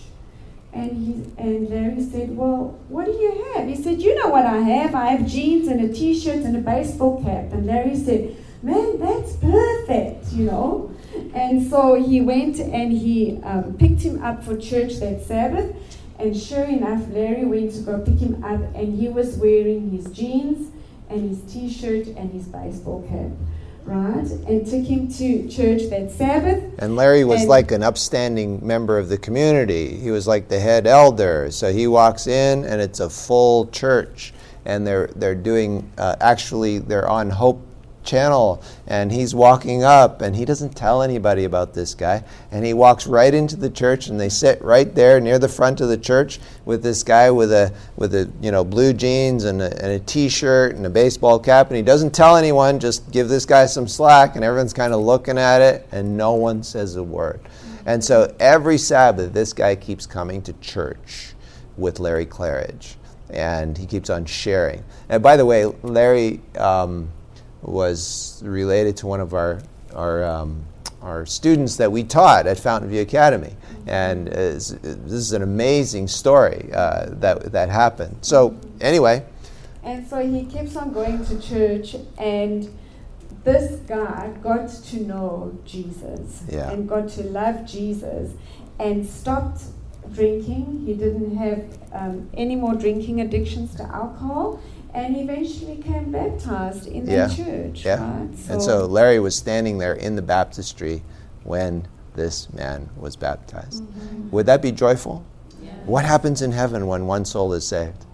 [0.73, 3.67] And he and Larry said, Well, what do you have?
[3.67, 4.95] He said, You know what I have.
[4.95, 7.51] I have jeans and a t shirt and a baseball cap.
[7.53, 10.91] And Larry said, Man, that's perfect, you know.
[11.33, 15.75] And so he went and he um, picked him up for church that Sabbath.
[16.21, 20.05] And sure enough, Larry went to go pick him up, and he was wearing his
[20.11, 20.71] jeans
[21.09, 23.31] and his t shirt and his baseball cap
[23.85, 24.29] right?
[24.47, 26.63] And took him to church that Sabbath.
[26.79, 29.97] And Larry was and like an upstanding member of the community.
[29.97, 31.51] He was like the head elder.
[31.51, 34.33] So he walks in, and it's a full church,
[34.65, 37.65] and they're they're doing uh, actually they're on Hope
[38.03, 42.23] channel and he's walking up and he doesn't tell anybody about this guy.
[42.51, 45.81] And he walks right into the church and they sit right there near the front
[45.81, 49.61] of the church with this guy with a with a you know blue jeans and
[49.61, 51.67] a, and a t-shirt and a baseball cap.
[51.67, 55.01] And he doesn't tell anyone just give this guy some slack and everyone's kind of
[55.01, 57.41] looking at it and no one says a word.
[57.85, 61.33] And so every sabbath this guy keeps coming to church
[61.77, 62.95] with larry claridge
[63.29, 64.83] and he keeps on sharing.
[65.09, 67.09] And by the way larry um,
[67.61, 69.61] was related to one of our
[69.93, 70.63] our um,
[71.01, 73.55] our students that we taught at Fountain View Academy,
[73.87, 74.71] and uh, this
[75.11, 78.17] is an amazing story uh, that that happened.
[78.21, 79.25] So anyway,
[79.83, 82.71] and so he keeps on going to church, and
[83.43, 86.69] this guy got to know Jesus yeah.
[86.69, 88.31] and got to love Jesus,
[88.79, 89.63] and stopped
[90.13, 90.83] drinking.
[90.85, 94.61] He didn't have um, any more drinking addictions to alcohol
[94.93, 97.27] and eventually came baptized in the yeah.
[97.27, 97.85] church.
[97.85, 98.19] Yeah.
[98.19, 98.37] Right?
[98.37, 101.03] So and so Larry was standing there in the baptistry
[101.43, 103.83] when this man was baptized.
[103.83, 104.29] Mm-hmm.
[104.31, 105.25] Would that be joyful?
[105.61, 105.71] Yeah.
[105.85, 108.05] What happens in heaven when one soul is saved?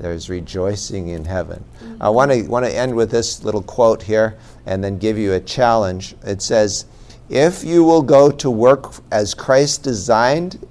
[0.00, 1.64] There's rejoicing in heaven.
[1.78, 2.02] Mm-hmm.
[2.02, 5.34] I want to want to end with this little quote here and then give you
[5.34, 6.16] a challenge.
[6.24, 6.86] It says,
[7.28, 10.66] "If you will go to work as Christ designed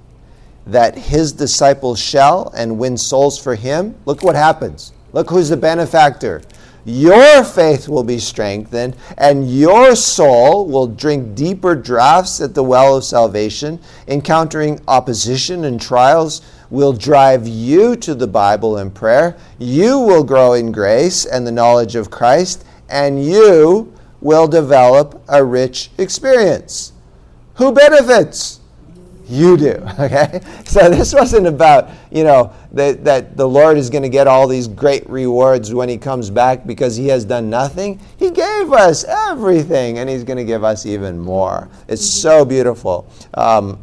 [0.66, 4.92] that his disciples shall and win souls for him, look what happens.
[5.14, 6.42] Look who's the benefactor.
[6.84, 12.96] Your faith will be strengthened, and your soul will drink deeper draughts at the well
[12.96, 13.78] of salvation.
[14.08, 19.36] Encountering opposition and trials will drive you to the Bible and prayer.
[19.60, 25.44] You will grow in grace and the knowledge of Christ, and you will develop a
[25.44, 26.92] rich experience.
[27.54, 28.58] Who benefits?
[29.26, 30.40] You do, okay?
[30.64, 34.46] So this wasn't about, you know, that, that the Lord is going to get all
[34.46, 38.00] these great rewards when he comes back because he has done nothing.
[38.18, 41.68] He gave us everything and he's going to give us even more.
[41.88, 43.10] It's so beautiful.
[43.34, 43.78] Um,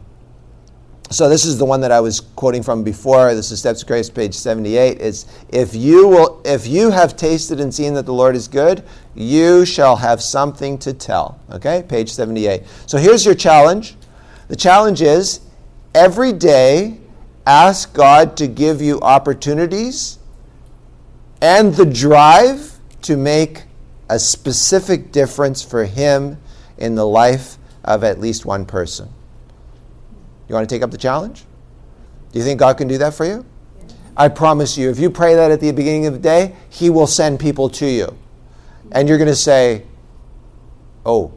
[1.12, 3.36] so this is the one that I was quoting from before.
[3.36, 5.02] This is Steps of Grace, page 78.
[5.02, 8.82] Is if you will, if you have tasted and seen that the Lord is good,
[9.14, 11.38] you shall have something to tell.
[11.52, 12.64] Okay, page 78.
[12.86, 13.98] So here's your challenge.
[14.52, 15.40] The challenge is
[15.96, 16.98] every day
[17.48, 20.20] ask God to give you opportunities
[21.42, 23.64] and the drive to make
[24.10, 26.38] a specific difference for Him
[26.78, 29.08] in the life of at least one person.
[30.50, 31.46] You want to take up the challenge?
[32.34, 33.46] Do you think God can do that for you?
[34.18, 37.08] I promise you, if you pray that at the beginning of the day, He will
[37.08, 38.18] send people to you.
[38.92, 39.86] And you're going to say,
[41.06, 41.32] Oh,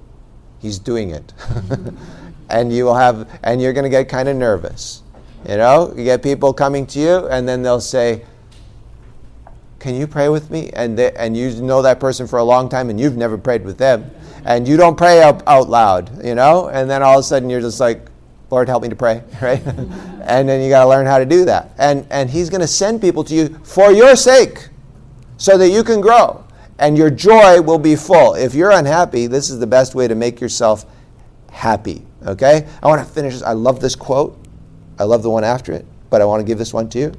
[0.58, 1.32] He's doing it.
[2.54, 5.02] and you will have, and you're going to get kind of nervous.
[5.48, 8.24] You know, you get people coming to you, and then they'll say,
[9.80, 10.70] Can you pray with me?
[10.70, 13.64] And, they, and you know that person for a long time, and you've never prayed
[13.64, 14.08] with them.
[14.44, 16.68] And you don't pray out, out loud, you know?
[16.68, 18.06] And then all of a sudden you're just like,
[18.50, 19.60] Lord, help me to pray, right?
[19.66, 21.72] and then you got to learn how to do that.
[21.76, 24.68] And, and He's going to send people to you for your sake
[25.38, 26.44] so that you can grow
[26.78, 28.34] and your joy will be full.
[28.34, 30.86] If you're unhappy, this is the best way to make yourself
[31.54, 32.66] happy, okay?
[32.82, 33.42] I want to finish this.
[33.42, 34.38] I love this quote.
[34.98, 37.12] I love the one after it, but I want to give this one to you.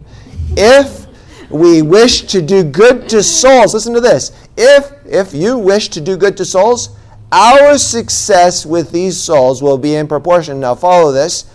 [0.58, 1.08] If
[1.50, 4.32] we wish to do good to souls, listen to this.
[4.58, 6.98] If if you wish to do good to souls,
[7.32, 11.52] our success with these souls will be in proportion, now follow this,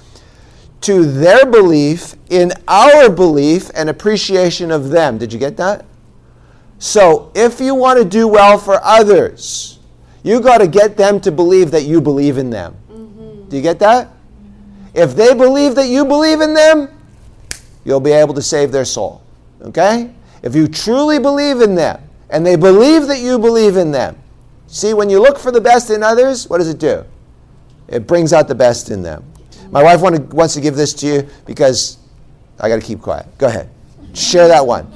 [0.83, 5.19] to their belief in our belief and appreciation of them.
[5.19, 5.85] Did you get that?
[6.79, 9.79] So, if you want to do well for others,
[10.23, 12.77] you got to get them to believe that you believe in them.
[13.51, 14.09] Do you get that?
[14.95, 16.89] If they believe that you believe in them,
[17.85, 19.23] you'll be able to save their soul.
[19.61, 20.11] Okay?
[20.43, 24.17] If you truly believe in them and they believe that you believe in them,
[24.71, 27.05] See, when you look for the best in others, what does it do?
[27.89, 29.25] It brings out the best in them.
[29.73, 31.99] My wife wanted, wants to give this to you because
[32.61, 33.27] I got to keep quiet.
[33.37, 33.69] Go ahead.
[34.15, 34.91] Share that one.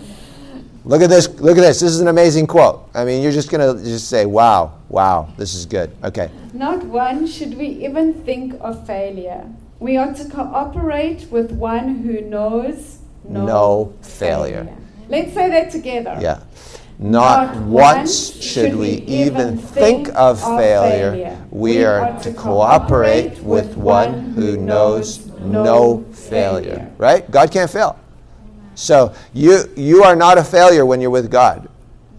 [0.85, 1.29] Look at this.
[1.41, 1.81] Look at this.
[1.81, 2.89] This is an amazing quote.
[2.95, 5.91] I mean, you're just going to just say, wow, wow, this is good.
[6.05, 6.31] Okay.
[6.55, 9.45] Not one should we even think of failure.
[9.81, 14.65] We are to cooperate with one who knows no, no failure.
[14.65, 14.77] failure.
[15.09, 16.17] Let's say that together.
[16.21, 16.41] Yeah.
[17.01, 21.45] Not, once should we even think of failure.
[21.51, 26.93] We are to cooperate with one who knows no failure.
[26.99, 27.29] Right?
[27.29, 27.99] God can't fail.
[28.77, 31.69] So you you are not a failure when you're with God.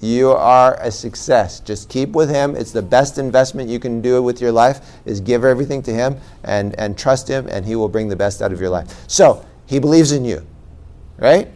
[0.06, 1.60] You are a success.
[1.60, 2.56] Just keep with Him.
[2.56, 6.18] It's the best investment you can do with your life is give everything to Him
[6.44, 9.04] and, and trust Him, and He will bring the best out of your life.
[9.08, 10.46] So He believes in you,
[11.18, 11.50] right?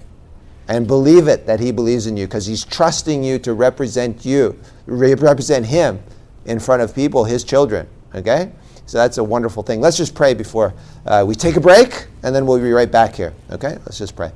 [0.70, 4.58] and believe it that he believes in you because he's trusting you to represent you,
[4.86, 6.02] represent him
[6.46, 7.88] in front of people, his children.
[8.14, 8.52] Okay?
[8.86, 9.82] So that's a wonderful thing.
[9.82, 10.74] Let's just pray before
[11.08, 13.34] uh, we take a break and then we'll be right back here.
[13.50, 13.80] Okay?
[13.80, 14.32] Let's just pray.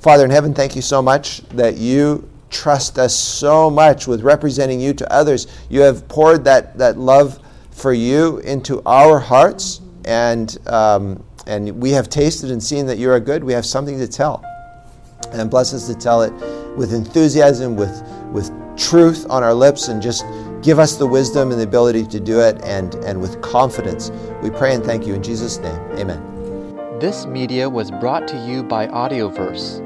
[0.00, 4.80] Father in heaven, thank you so much that you trust us so much with representing
[4.80, 5.46] you to others.
[5.68, 7.38] You have poured that, that love
[7.70, 13.10] for you into our hearts, and, um, and we have tasted and seen that you
[13.10, 13.44] are good.
[13.44, 14.44] We have something to tell
[15.32, 16.32] and bless us to tell it
[16.76, 18.02] with enthusiasm, with,
[18.32, 20.24] with truth on our lips, and just
[20.62, 24.10] give us the wisdom and the ability to do it and, and with confidence.
[24.42, 25.80] We pray and thank you in Jesus' name.
[25.98, 26.98] Amen.
[26.98, 29.85] This media was brought to you by Audioverse,